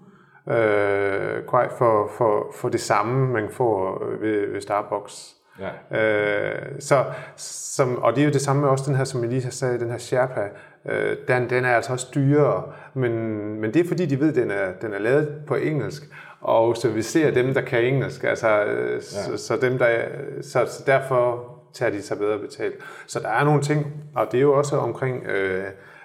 [0.48, 5.34] øh, kvej for, for, for det samme, man får ved, ved Starbucks.
[5.60, 5.98] Ja.
[5.98, 7.04] Øh, så,
[7.36, 9.50] som, og det er jo det samme med også den her, som jeg lige har
[9.50, 10.48] sagt, den her Sherpa,
[10.88, 12.62] øh, den, den er altså også dyrere,
[12.94, 13.12] men,
[13.60, 16.02] men det er fordi, de ved, at den er, den er lavet på engelsk,
[16.40, 19.00] og så vi ser dem, der kan engelsk, altså, øh, ja.
[19.00, 19.98] så, så, dem, der,
[20.42, 22.74] så, så derfor tager de sig bedre betalt.
[23.06, 25.64] Så der er nogle ting, og det er jo også omkring øh,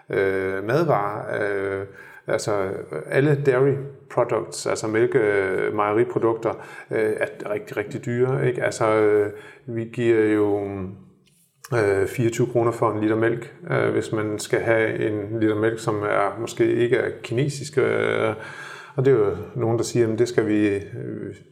[0.10, 1.86] øh, madvarer, øh,
[2.28, 2.70] Altså
[3.10, 3.74] alle dairy
[4.10, 5.20] products, altså mælke,
[5.74, 6.50] mejeriprodukter,
[6.92, 8.48] øh, er rigtig, rigtig dyre.
[8.48, 8.64] Ikke?
[8.64, 9.32] Altså, øh,
[9.66, 10.70] vi giver jo
[11.74, 13.56] øh, 24 kroner for en liter mælk,
[13.92, 17.78] hvis man skal have en liter mælk, som er måske ikke er kinesisk.
[18.98, 20.80] Og det er jo nogen, der siger, at det skal vi,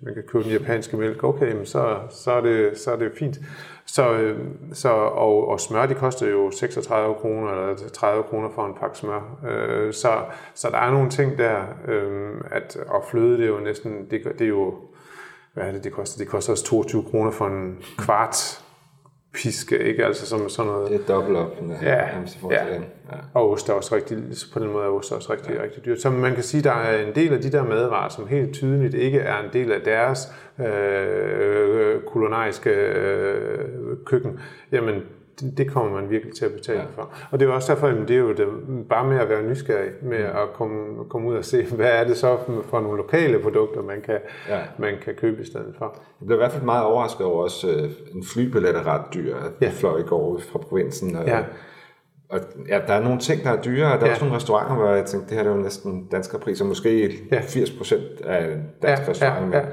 [0.01, 1.23] man kan købe den japanske mælk.
[1.23, 3.39] Okay, men så, så, er, det, så er det fint.
[3.95, 4.39] Så, øh,
[4.73, 8.97] så, og, og smør, det koster jo 36 kroner eller 30 kroner for en pakke
[8.97, 9.21] smør.
[9.47, 10.19] Øh, så,
[10.55, 14.23] så der er nogle ting der, øh, at, og fløde, det er jo næsten, det,
[14.39, 14.73] det er jo,
[15.53, 16.17] hvad er det, det koster?
[16.17, 18.61] Det koster også 22 kroner for en kvart
[19.33, 20.05] piske, ikke?
[20.05, 20.91] Altså som sådan noget.
[20.91, 21.59] Det er dobbelt op.
[21.59, 21.71] den
[22.51, 22.73] Ja, ja.
[22.73, 22.85] den.
[23.11, 23.17] Ja.
[23.33, 24.17] Og ost er også rigtig,
[24.53, 25.63] på den måde er ost også rigtig, ja.
[25.63, 26.01] rigtig dyrt.
[26.01, 28.93] Så man kan sige, der er en del af de der madvarer, som helt tydeligt
[28.93, 30.27] ikke er en del af deres
[30.59, 34.39] øh, kulinariske øh, køkken.
[34.71, 34.95] Jamen,
[35.39, 36.85] det, det kommer man virkelig til at betale ja.
[36.95, 37.09] for.
[37.31, 38.47] Og det er også derfor, at det er jo det,
[38.89, 42.17] bare med at være nysgerrig, med at komme, komme ud og se, hvad er det
[42.17, 42.37] så
[42.69, 44.17] for nogle lokale produkter, man kan,
[44.49, 44.59] Ja.
[44.79, 45.85] man kan købe i stedet for.
[46.21, 49.35] Jeg blev i hvert fald meget overrasket over også, øh, en flybillet er ret dyr.
[49.61, 49.69] Ja.
[49.73, 51.15] fløj i går fra provinsen.
[51.15, 51.39] Og, Ja.
[52.29, 52.39] og
[52.69, 54.11] ja, der er nogle ting, der er dyre, og der er Ja.
[54.11, 56.65] også nogle restauranter, hvor jeg tænkte, det her er jo næsten danske priser.
[56.65, 57.41] Måske Ja.
[57.41, 59.65] 80 procent af en dansk Ja, restaurant, ja, ja.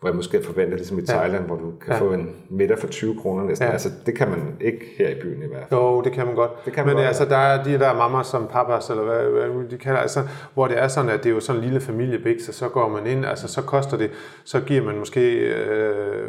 [0.00, 2.00] Hvor jeg måske forventer, ligesom i Thailand, hvor du kan Ja.
[2.00, 3.66] få en middag for 20 kroner næsten.
[3.66, 3.72] Ja.
[3.72, 5.80] Altså, det kan man ikke her i byen i hvert fald.
[5.80, 6.64] Jo, det kan man godt.
[6.64, 9.22] Det kan man Men godt, altså, der er de der mamma som papas, eller hvad,
[9.24, 10.22] hvad de kalder, altså,
[10.54, 12.88] hvor det er sådan, at det er jo sådan en lille familiebiks, og så går
[12.88, 14.10] man ind, altså så koster det,
[14.44, 16.28] så giver man måske øh,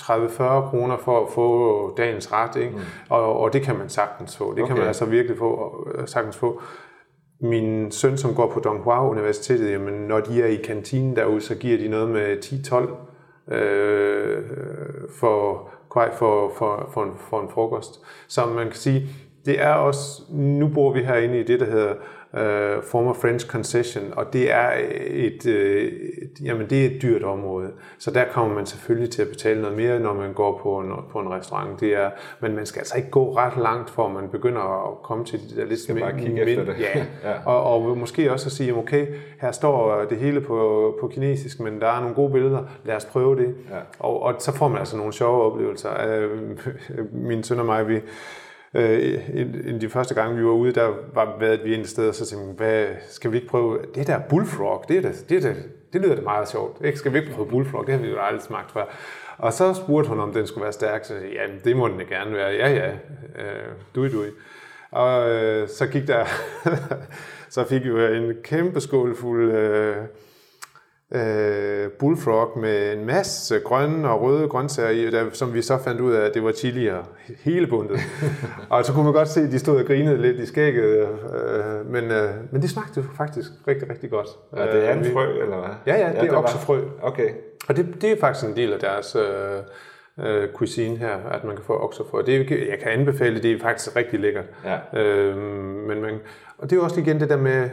[0.00, 2.70] 30-40 kroner for at få dagens ret, ikke?
[2.70, 2.80] Mm.
[3.08, 4.54] Og, og det kan man sagtens få.
[4.54, 4.70] Det okay.
[4.70, 6.60] kan man altså virkelig få, øh, sagtens få.
[7.40, 11.54] Min søn, som går på Donghua Universitetet, jamen, når de er i kantinen derude, så
[11.54, 14.42] giver de noget med 10-12 øh,
[15.18, 18.00] for, for, for, for, en, for en frokost.
[18.28, 19.08] Så man kan sige,
[19.46, 21.94] det er også, nu bor vi herinde i det, der hedder
[22.36, 24.70] øh, former French Concession, og det er
[25.06, 25.82] et, øh,
[26.22, 27.70] et, jamen det er et dyrt område.
[27.98, 30.92] Så der kommer man selvfølgelig til at betale noget mere, når man går på en,
[31.12, 31.80] på en restaurant.
[31.80, 32.10] Det er,
[32.40, 35.60] men man skal altså ikke gå ret langt, for man begynder at komme til de
[35.60, 36.80] der lidt Skal bare kigge efter det.
[36.80, 37.34] Ja, Ja.
[37.46, 39.06] og, og måske også at sige, okay,
[39.40, 43.04] her står det hele på, på kinesisk, men der er nogle gode billeder, lad os
[43.04, 43.54] prøve det.
[43.70, 43.76] Ja.
[43.98, 45.90] Og, og så får man altså nogle sjove oplevelser.
[46.08, 46.30] Øh,
[47.28, 48.00] Min søn og mig, vi,
[48.74, 52.14] øh, en, de første gange, vi var ude, der var været vi et sted, og
[52.14, 55.36] så tænkte vi, hvad, skal vi ikke prøve, det der bullfrog, det, er det, det,
[55.36, 55.62] er det,
[55.92, 56.84] det lyder da meget sjovt.
[56.84, 56.98] Ikke?
[56.98, 57.86] Skal vi ikke prøve bullfrog?
[57.86, 58.84] Det har vi jo aldrig smagt før.
[59.38, 62.04] Og så spurgte hun, om den skulle være stærk, så ja, det må den da
[62.04, 62.50] gerne være.
[62.50, 64.26] Ja, ja, øh, dui, dui.
[64.90, 66.24] Og øh, så gik der,
[67.54, 69.96] så fik vi jo en kæmpe skål fuld øh,
[71.14, 76.00] øh, bullfrog med en masse grønne og røde grøntsager i, der, som vi så fandt
[76.00, 77.04] ud af, at det var chili og
[77.44, 78.00] hele bundet.
[78.70, 81.92] og så kunne man godt se, at de stod og grinede lidt i skægget, øh,
[81.92, 84.28] men, øh, men det smagte faktisk rigtig, rigtig godt.
[84.52, 85.94] Og det er en Øh, vi- frø, eller hvad?
[85.94, 86.80] Ja, ja, det er var- oksefrø.
[87.02, 87.28] Okay.
[87.68, 91.56] Og det, det er faktisk en del af deres øh, øh, cuisine her, at man
[91.56, 92.22] kan få oksefrø.
[92.26, 94.44] Det, er- jeg kan anbefale det, er faktisk rigtig lækkert.
[94.64, 95.00] Ja.
[95.00, 95.36] Øh,
[95.88, 96.14] men man,
[96.58, 97.70] og det er også igen det der med,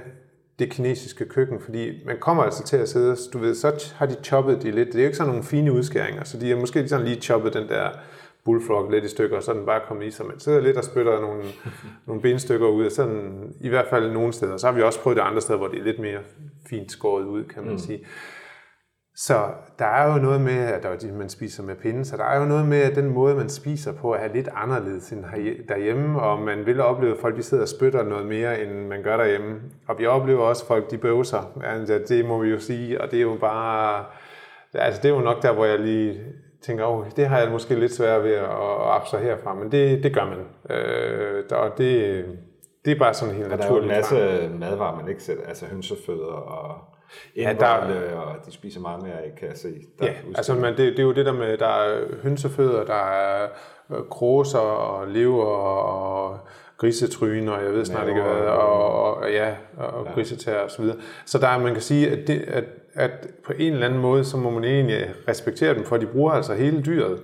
[0.61, 4.15] det kinesiske køkken, fordi man kommer altså til at sidde, du ved, så har de
[4.23, 4.87] choppet de lidt.
[4.87, 7.53] Det er jo ikke sådan nogle fine udskæringer, så de har måske sådan lige choppet
[7.53, 7.89] den der
[8.43, 10.83] bullfrog lidt i stykker, og så den bare kommet i, så man sidder lidt og
[10.83, 11.43] spytter nogle,
[12.07, 14.57] nogle benstykker ud, og sådan, i hvert fald nogle steder.
[14.57, 16.19] Så har vi også prøvet det andre steder, hvor det er lidt mere
[16.65, 17.79] fint skåret ud, kan man mm.
[17.79, 18.05] sige.
[19.27, 19.47] Så
[19.79, 22.65] der er jo noget med, at man spiser med pinde, så der er jo noget
[22.65, 25.23] med, at den måde, man spiser på, er lidt anderledes end
[25.67, 29.03] derhjemme, og man vil opleve, at folk de sidder og spytter noget mere, end man
[29.03, 29.59] gør derhjemme.
[29.87, 31.51] Og vi oplever også, at folk de bøvser.
[31.63, 34.05] Altså, det må vi jo sige, og det er jo bare...
[34.73, 36.21] Altså, det er jo nok der, hvor jeg lige
[36.61, 38.49] tænker, oh, det har jeg måske lidt svært ved at
[38.81, 40.77] abstrahere fra, men det, det gør man.
[40.77, 42.25] Øh, og det,
[42.85, 43.89] det er bare sådan helt naturligt.
[43.89, 46.91] Der er jo en masse madvarer, man ikke sætter, altså hønsefødder og
[47.35, 49.73] ja, der, og de spiser meget mere, kan jeg se.
[49.99, 53.09] Der ja, altså man, det, det er jo det der med, der er hønsefødder, der
[53.11, 53.47] er
[53.91, 56.39] øh, kroser og lever og
[56.77, 60.11] grisetryn, og jeg ved snart ikke hvad, og, og ja, og ja.
[60.13, 60.97] grisetær og så videre.
[61.25, 64.37] Så der man kan sige, at, det, at, at på en eller anden måde, så
[64.37, 67.19] må man egentlig respektere dem, for de bruger altså hele dyret.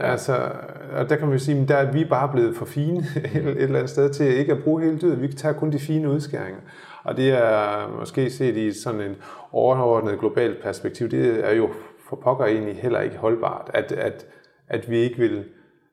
[0.00, 0.50] Altså,
[0.96, 2.98] og der kan man jo sige, at der er vi bare blevet for fine
[3.34, 5.22] et, et eller andet sted til ikke at bruge hele dyret.
[5.22, 6.60] Vi tager kun de fine udskæringer.
[7.08, 9.16] Og det er måske set i sådan en
[9.52, 11.70] overordnet globalt perspektiv, det er jo
[12.08, 14.26] for pokker egentlig heller ikke holdbart, at, at,
[14.68, 15.44] at vi ikke vil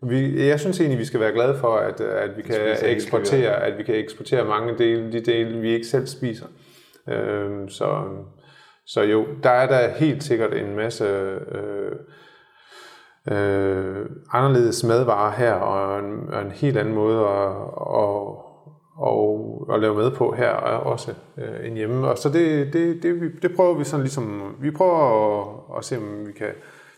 [0.02, 3.78] vi, jeg synes egentlig, vi skal være glade for, at, at vi kan eksportere, at
[3.78, 6.46] vi kan eksportere mange dele, de dele, vi ikke selv spiser.
[7.10, 8.04] Øhm, så,
[8.86, 11.92] så jo, der er der helt sikkert en masse øh,
[13.32, 17.52] øh, anderledes madvarer her, og en, og en helt anden måde at,
[18.04, 18.55] at,
[18.96, 22.08] og, at lave med på her også øh, end hjemme.
[22.08, 25.00] Og så det, det, det, det prøver vi sådan ligesom, vi prøver
[25.42, 26.48] at, at se, om vi kan,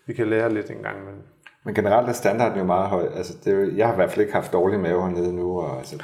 [0.05, 1.05] vi kan lære lidt en gang.
[1.05, 1.15] Men,
[1.63, 3.07] men generelt er standarden jo meget høj.
[3.15, 5.59] Altså, det jeg har i hvert fald ikke haft dårlig mave hernede nu.
[5.59, 5.97] Og, altså,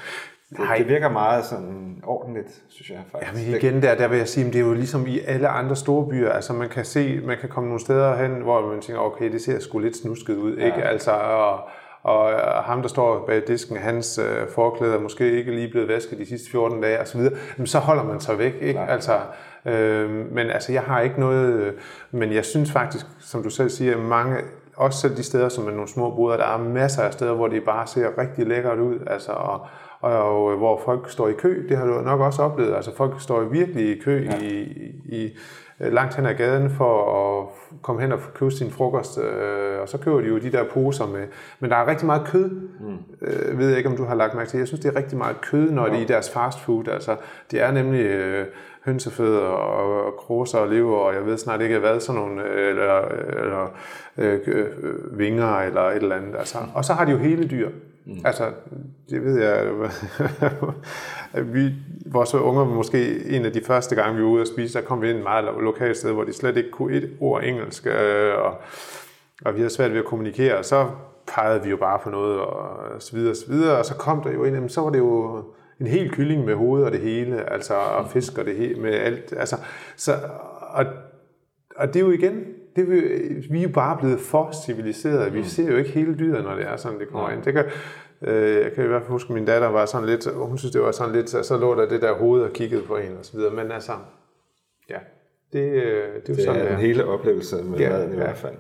[0.49, 0.77] det, Nej.
[0.77, 3.47] det virker meget sådan ordentligt, synes jeg faktisk.
[3.47, 5.75] Jamen igen der, der vil jeg sige, at det er jo ligesom i alle andre
[5.75, 6.29] store byer.
[6.29, 9.41] Altså man kan se, man kan komme nogle steder hen, hvor man tænker, okay, det
[9.41, 10.57] ser sgu lidt snusket ud.
[10.57, 10.65] Ja.
[10.65, 10.83] Ikke?
[10.83, 11.59] Altså, og,
[12.03, 12.29] og
[12.63, 16.25] ham, der står bag disken, hans øh, forklæder er måske ikke lige blevet vasket de
[16.25, 18.55] sidste 14 dage osv., så, så holder man sig væk.
[18.61, 18.79] Ikke?
[18.79, 19.19] Altså,
[19.65, 21.53] øh, men altså, jeg har ikke noget...
[21.53, 21.73] Øh,
[22.11, 24.37] men jeg synes faktisk, som du selv siger, mange
[24.75, 27.47] også selv de steder, som er nogle små boder, der er masser af steder, hvor
[27.47, 29.67] det bare ser rigtig lækkert ud, altså, og,
[30.03, 33.21] og, og hvor folk står i kø, det har du nok også oplevet, altså folk
[33.21, 34.37] står virkelig i kø ja.
[34.41, 34.61] i,
[35.05, 35.37] i,
[35.79, 37.47] langt hen ad gaden for at
[37.81, 41.07] komme hen og købe sin frokost, øh, og så køber de jo de der poser
[41.07, 41.27] med,
[41.59, 42.97] men der er rigtig meget kød, mm.
[43.21, 45.17] øh, ved jeg ikke, om du har lagt mærke til, jeg synes, det er rigtig
[45.17, 45.91] meget kød, når ja.
[45.91, 47.15] det er i deres fast food, altså,
[47.51, 48.45] det er nemlig øh,
[48.85, 52.69] hønsefødder og, og kroser og lever, og jeg ved snart ikke hvad, sådan nogle, øh,
[52.69, 53.01] eller,
[53.43, 53.67] eller
[54.17, 57.69] øh, øh, vinger eller et eller andet, altså, og så har de jo hele dyr,
[58.05, 58.17] Mm.
[58.25, 58.51] Altså,
[59.09, 59.71] det ved jeg,
[61.53, 61.71] vi,
[62.05, 64.85] vores unger var måske en af de første gange, vi var ude at spise, der
[64.85, 67.87] kom vi ind et meget lokalt sted, hvor de slet ikke kunne et ord engelsk,
[67.87, 68.55] øh, og,
[69.45, 70.87] og vi havde svært ved at kommunikere, og så
[71.27, 74.21] pegede vi jo bare på noget, og så videre, og så videre, og så kom
[74.21, 75.43] der jo ind, så var det jo
[75.79, 78.93] en hel kylling med hoved og det hele, altså, og fisk og det hele, med
[78.93, 79.55] alt, altså,
[79.95, 80.13] så,
[80.61, 80.85] og,
[81.75, 82.43] og det er jo igen,
[82.75, 82.99] det, vi,
[83.49, 85.31] vi er jo bare blevet for civiliserede.
[85.31, 85.45] Vi mm.
[85.45, 87.43] ser jo ikke hele dyret, når det er sådan, det kommer ind.
[87.43, 87.65] Det kan,
[88.21, 90.71] øh, jeg kan i hvert fald huske, at min datter var sådan lidt, hun synes,
[90.71, 93.25] det var sådan lidt, så lå der det der hoved og kiggede på hende og
[93.25, 93.53] så videre.
[93.53, 93.91] Men altså,
[94.89, 94.97] ja,
[95.53, 98.15] det, øh, det er jo det sådan, er en hele oplevelse med ja, maden i
[98.15, 98.23] ja.
[98.23, 98.55] hvert fald.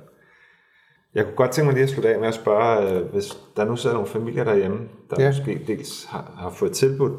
[1.15, 3.65] Jeg kunne godt tænke mig lige at slutte af med at spørge, øh, hvis der
[3.65, 5.29] nu sidder nogle familier derhjemme, der ja.
[5.29, 7.13] måske dels har, har fået tilbudt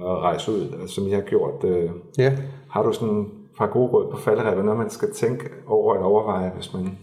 [0.00, 1.64] at rejse ud, som I har gjort.
[1.64, 2.38] Øh, ja.
[2.70, 6.50] Har du sådan par gode råd på falderæbet, når man skal tænke over at overveje,
[6.54, 6.98] hvis man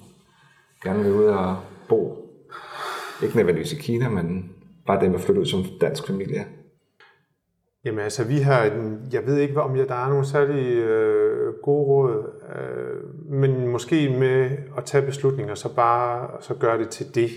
[0.84, 1.58] gerne vil ud og
[1.90, 2.26] bo.
[3.24, 4.52] Ikke nødvendigvis i Kina, men
[4.88, 6.46] bare det med at flytte ud som dansk familie.
[7.86, 11.86] Jamen altså, vi har, en, jeg ved ikke, om der er nogle særlig øh, gode
[11.86, 12.26] råd,
[12.56, 17.30] øh, men måske med at tage beslutninger, så bare så gør det til det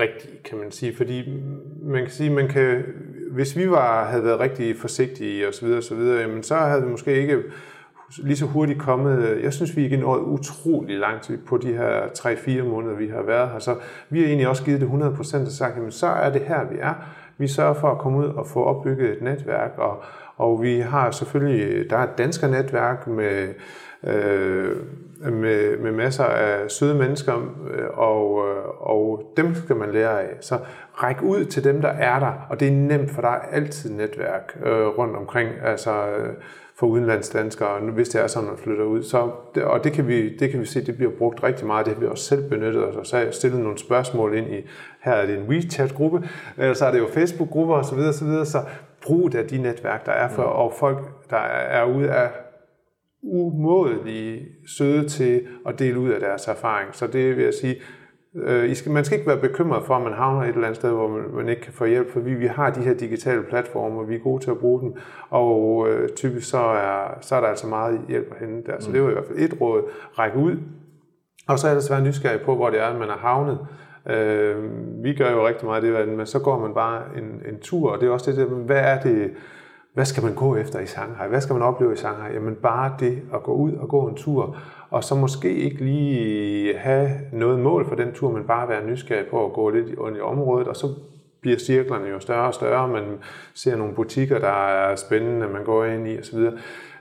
[0.00, 0.96] rigtige, kan man sige.
[0.96, 1.42] Fordi
[1.82, 2.84] man kan sige, man kan,
[3.30, 6.82] hvis vi var, havde været rigtig forsigtige og så videre, så videre, jamen så havde
[6.82, 7.42] vi måske ikke
[8.18, 9.40] lige så hurtigt kommet.
[9.42, 13.50] Jeg synes, vi er nået utrolig langt på de her 3-4 måneder, vi har været
[13.50, 13.58] her.
[13.58, 13.76] Så
[14.10, 16.76] vi har egentlig også givet det 100% og sagt, jamen så er det her, vi
[16.80, 16.94] er.
[17.38, 20.02] Vi sørger for at komme ud og få opbygget et netværk, og,
[20.36, 23.48] og vi har selvfølgelig, der er et dansk netværk med,
[24.06, 24.76] øh,
[25.32, 27.34] med, med masser af søde mennesker,
[27.74, 30.36] øh, og, øh, og dem skal man lære af.
[30.40, 30.58] Så
[30.94, 33.90] ræk ud til dem, der er der, og det er nemt, for der er altid
[33.90, 36.34] netværk øh, rundt omkring, altså øh,
[36.78, 39.02] for udenlandsdanskere, hvis det er sådan, man flytter ud.
[39.02, 39.30] Så,
[39.62, 42.00] og det kan, vi, det kan vi se, det bliver brugt rigtig meget, det har
[42.00, 44.68] vi også selv benyttet os, og så har jeg stillet nogle spørgsmål ind i,
[45.00, 46.28] her er det en WeChat-gruppe,
[46.58, 48.58] eller så er det jo Facebook-grupper osv., så, videre, så
[49.02, 50.48] bruge af de netværk, der er for, mm.
[50.48, 50.98] og folk,
[51.30, 52.28] der er ude af
[53.22, 56.94] umådelige søde til at dele ud af deres erfaring.
[56.94, 57.76] Så det vil jeg sige,
[58.34, 60.76] øh, I skal, man skal ikke være bekymret for, at man havner et eller andet
[60.76, 63.42] sted, hvor man, man ikke kan få hjælp, for vi, vi har de her digitale
[63.42, 64.94] platforme, og vi er gode til at bruge dem,
[65.30, 68.80] og øh, typisk så er, så er der altså meget hjælp at hente der.
[68.80, 69.82] Så det var i hvert fald et råd,
[70.18, 70.56] række ud,
[71.48, 73.58] og så er der være nysgerrig på, hvor det er, man er havnet.
[74.10, 74.56] Øh,
[75.04, 78.00] vi gør jo rigtig meget det, men så går man bare en, en tur, og
[78.00, 79.30] det er også det der, hvad er det,
[79.94, 81.28] hvad skal man gå efter i Shanghai?
[81.28, 82.32] Hvad skal man opleve i Shanghai?
[82.34, 84.56] Jamen bare det at gå ud og gå en tur,
[84.90, 89.26] og så måske ikke lige have noget mål for den tur, men bare være nysgerrig
[89.30, 90.86] på at gå lidt rundt i området, og så
[91.40, 93.04] bliver cirklerne jo større og større, man
[93.54, 96.38] ser nogle butikker, der er spændende, man går ind i osv.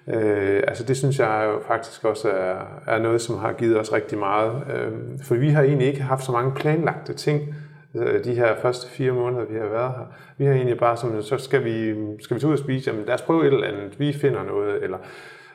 [0.07, 2.55] Øh, altså det synes jeg jo faktisk også er,
[2.87, 4.63] er noget, som har givet os rigtig meget.
[4.73, 4.91] Øh,
[5.23, 7.66] for vi har egentlig ikke haft så mange planlagte ting, øh,
[7.99, 10.05] Øh, de her første fire måneder, vi har været her.
[10.37, 13.05] Vi har egentlig bare som, så skal vi, skal vi tage ud og spise, jamen
[13.05, 14.97] lad os prøve et eller andet, vi finder noget, eller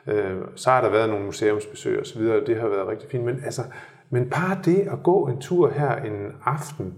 [0.07, 3.23] øh, så har der været nogle museumsbesøg og så videre, det har været rigtig fint.
[3.23, 3.61] Men, altså,
[4.09, 6.93] men bare det at gå en tur her en aften,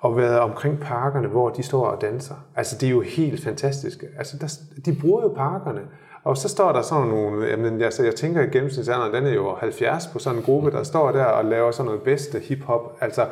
[0.00, 2.34] og været omkring parkerne, hvor de står og danser.
[2.56, 4.04] Altså, det er jo helt fantastisk.
[4.18, 5.80] Altså, der, de bruger jo parkerne.
[6.24, 9.54] Og så står der sådan nogle, jamen, altså, jeg tænker, at gennemsnitsalderen, den er jo
[9.54, 13.26] 70 på sådan en gruppe, der står der og laver sådan noget bedste hiphop, altså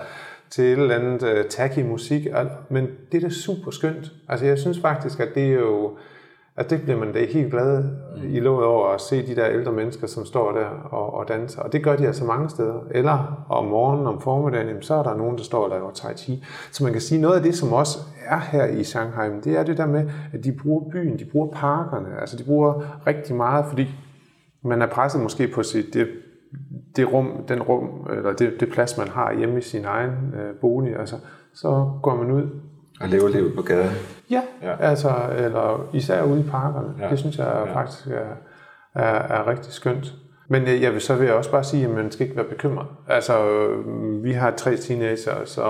[0.50, 2.26] til et eller andet uh, tacky musik,
[2.68, 4.12] men det er da super skønt.
[4.28, 5.96] Altså, jeg synes faktisk, at det er jo,
[6.56, 7.84] at det bliver man da helt glad
[8.24, 11.62] i låget over at se de der ældre mennesker, som står der og, og danser.
[11.62, 12.86] Og det gør de altså mange steder.
[12.90, 16.44] Eller om morgenen, om formiddagen, så er der nogen, der står og laver tai chi.
[16.72, 19.62] Så man kan sige, noget af det, som også er her i Shanghai, det er
[19.62, 22.20] det der med, at de bruger byen, de bruger parkerne.
[22.20, 23.88] Altså de bruger rigtig meget, fordi
[24.62, 26.08] man er presset måske på sit, det,
[26.98, 30.54] det rum, den rum, eller det, det plads, man har hjemme i sin egen øh,
[30.60, 30.96] bolig.
[30.98, 31.16] Altså,
[31.54, 32.42] så går man ud
[33.00, 33.96] og lever livet på gaden.
[34.30, 36.94] Ja, ja, altså, eller især ude i parkerne.
[37.00, 37.10] Ja.
[37.10, 37.74] Det synes jeg ja.
[37.74, 38.34] faktisk er,
[38.94, 40.14] er, er rigtig skønt.
[40.48, 42.86] Men jeg vil så vil jeg også bare sige, at man skal ikke være bekymret.
[43.08, 43.68] Altså,
[44.22, 45.62] vi har tre teenager, så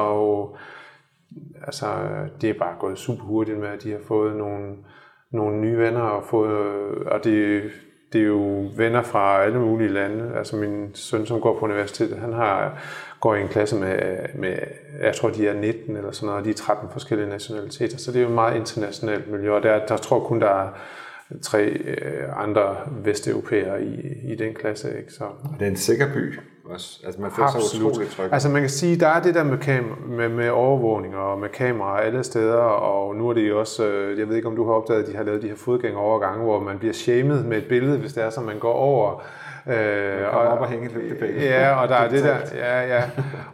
[1.67, 1.87] altså,
[2.41, 4.75] det er bare gået super hurtigt med, at de har fået nogle,
[5.33, 7.63] nogle nye venner, og, fået, og det,
[8.13, 10.33] det er jo venner fra alle mulige lande.
[10.37, 12.83] Altså min søn, som går på universitetet, han har
[13.21, 14.59] går i en klasse med, med,
[15.03, 18.13] jeg tror de er 19 eller sådan noget, og de er 13 forskellige nationaliteter, så
[18.13, 20.69] det er jo et meget internationalt miljø, og der, der tror kun, der er
[21.43, 24.99] tre øh, andre vesteuropæere i, i den klasse.
[24.99, 25.13] Ikke?
[25.13, 25.25] Så.
[25.59, 26.39] Det er en sikker by
[26.75, 27.01] også.
[27.05, 28.33] Altså man føler sig utroligt tryg.
[28.33, 31.49] Altså man kan sige, der er det der med, kam- med, med overvågning og med
[31.49, 34.67] kameraer alle steder, og nu er det jo også, øh, jeg ved ikke om du
[34.67, 37.69] har opdaget, at de har lavet de her fodgængerovergange, hvor man bliver shamed med et
[37.69, 39.23] billede, hvis det er, så man går over
[39.71, 43.03] Øh, og, op og hænge lidt Ja, og der er det der, ja, ja.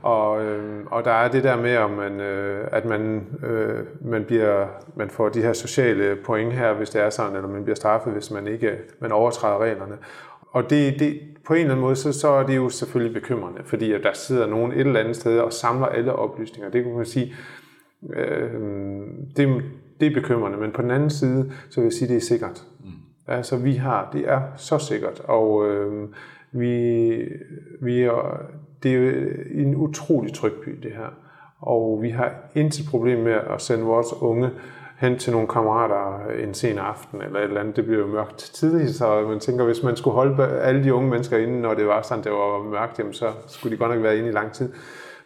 [0.02, 4.24] Og, øh, og der er det der med, om man, øh, at man, øh, man,
[4.24, 7.76] bliver, man får de her sociale point her, hvis det er sådan, eller man bliver
[7.76, 9.94] straffet, hvis man ikke man overtræder reglerne.
[10.54, 13.60] Og det, det, på en eller anden måde, så, så er det jo selvfølgelig bekymrende,
[13.64, 16.70] fordi at der sidder nogen et eller andet sted og samler alle oplysninger.
[16.70, 17.34] Det kan man sige,
[18.12, 18.50] øh,
[19.36, 19.62] det,
[20.00, 22.20] det er bekymrende, men på den anden side, så vil jeg sige, at det er
[22.20, 22.64] sikkert.
[22.80, 22.90] Mm.
[23.26, 26.08] Altså vi har, det er så sikkert, og øh,
[26.52, 27.16] vi,
[27.80, 28.40] vi er,
[28.82, 29.22] det er
[29.54, 31.14] en utrolig tryg by det her.
[31.60, 34.50] Og vi har intet problem med at sende vores unge
[34.98, 37.76] hen til nogle kammerater en sen aften eller et eller andet.
[37.76, 41.10] Det bliver jo mørkt tidligt, så man tænker, hvis man skulle holde alle de unge
[41.10, 44.02] mennesker inde, når det var sådan, det var mørkt, jamen, så skulle de godt nok
[44.02, 44.72] være inde i lang tid.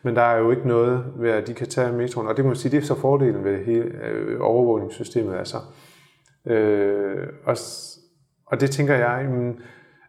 [0.02, 2.28] Men der er jo ikke noget ved, at de kan tage metroen.
[2.28, 5.36] Og det kan man sige, det er så fordelen ved hele øh, overvågningssystemet.
[5.38, 5.56] Altså,
[6.48, 7.56] Øh, og,
[8.46, 9.28] og det tænker jeg,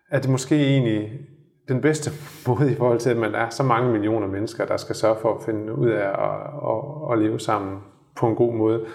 [0.10, 1.20] at det måske egentlig
[1.68, 2.12] den bedste
[2.48, 5.36] måde i forhold til, at man er så mange millioner mennesker, der skal sørge for
[5.36, 7.80] at finde ud af at, at, at leve sammen
[8.16, 8.86] på en god måde.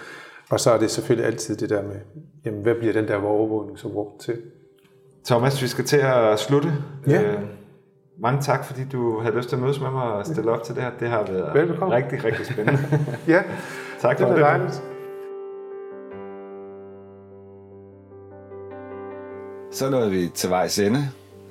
[0.51, 1.97] Og så er det selvfølgelig altid det der med,
[2.45, 4.37] jamen, hvad bliver den der overvågning så brugt til?
[5.25, 6.73] Thomas, vi skal til at slutte.
[7.07, 7.23] Ja.
[7.23, 7.41] Øh,
[8.21, 10.75] mange tak, fordi du havde lyst til at mødes med mig og stille op til
[10.75, 10.91] det her.
[11.01, 11.95] Det har været Velbekomme.
[11.97, 12.81] rigtig, rigtig spændende.
[13.35, 13.43] ja,
[14.01, 14.37] tak for det.
[14.37, 14.83] Det dejligt.
[19.73, 20.99] Så nåede vi til vejs ende.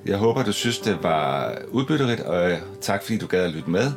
[0.06, 3.92] Jeg håber, du synes, det var udbytterigt, og tak fordi du gad at lytte med.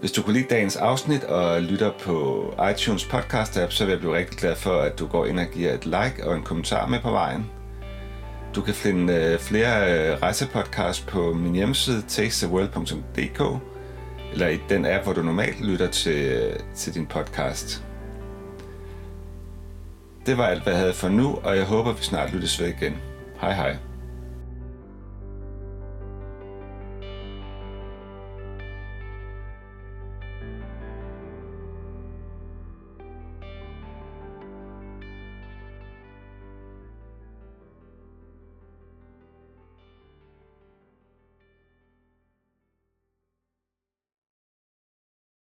[0.00, 4.00] Hvis du kunne lide dagens afsnit og lytter på iTunes podcast app, så vil jeg
[4.00, 6.86] blive rigtig glad for, at du går ind og giver et like og en kommentar
[6.86, 7.50] med på vejen.
[8.54, 13.62] Du kan finde øh, flere øh, rejsepodcasts på min hjemmeside tastetheworld.dk
[14.32, 17.84] eller i den app, hvor du normalt lytter til, øh, til din podcast.
[20.26, 22.68] Det var alt, hvad jeg havde for nu, og jeg håber, vi snart lyttes ved
[22.68, 22.96] igen.
[23.40, 23.76] Hej hej.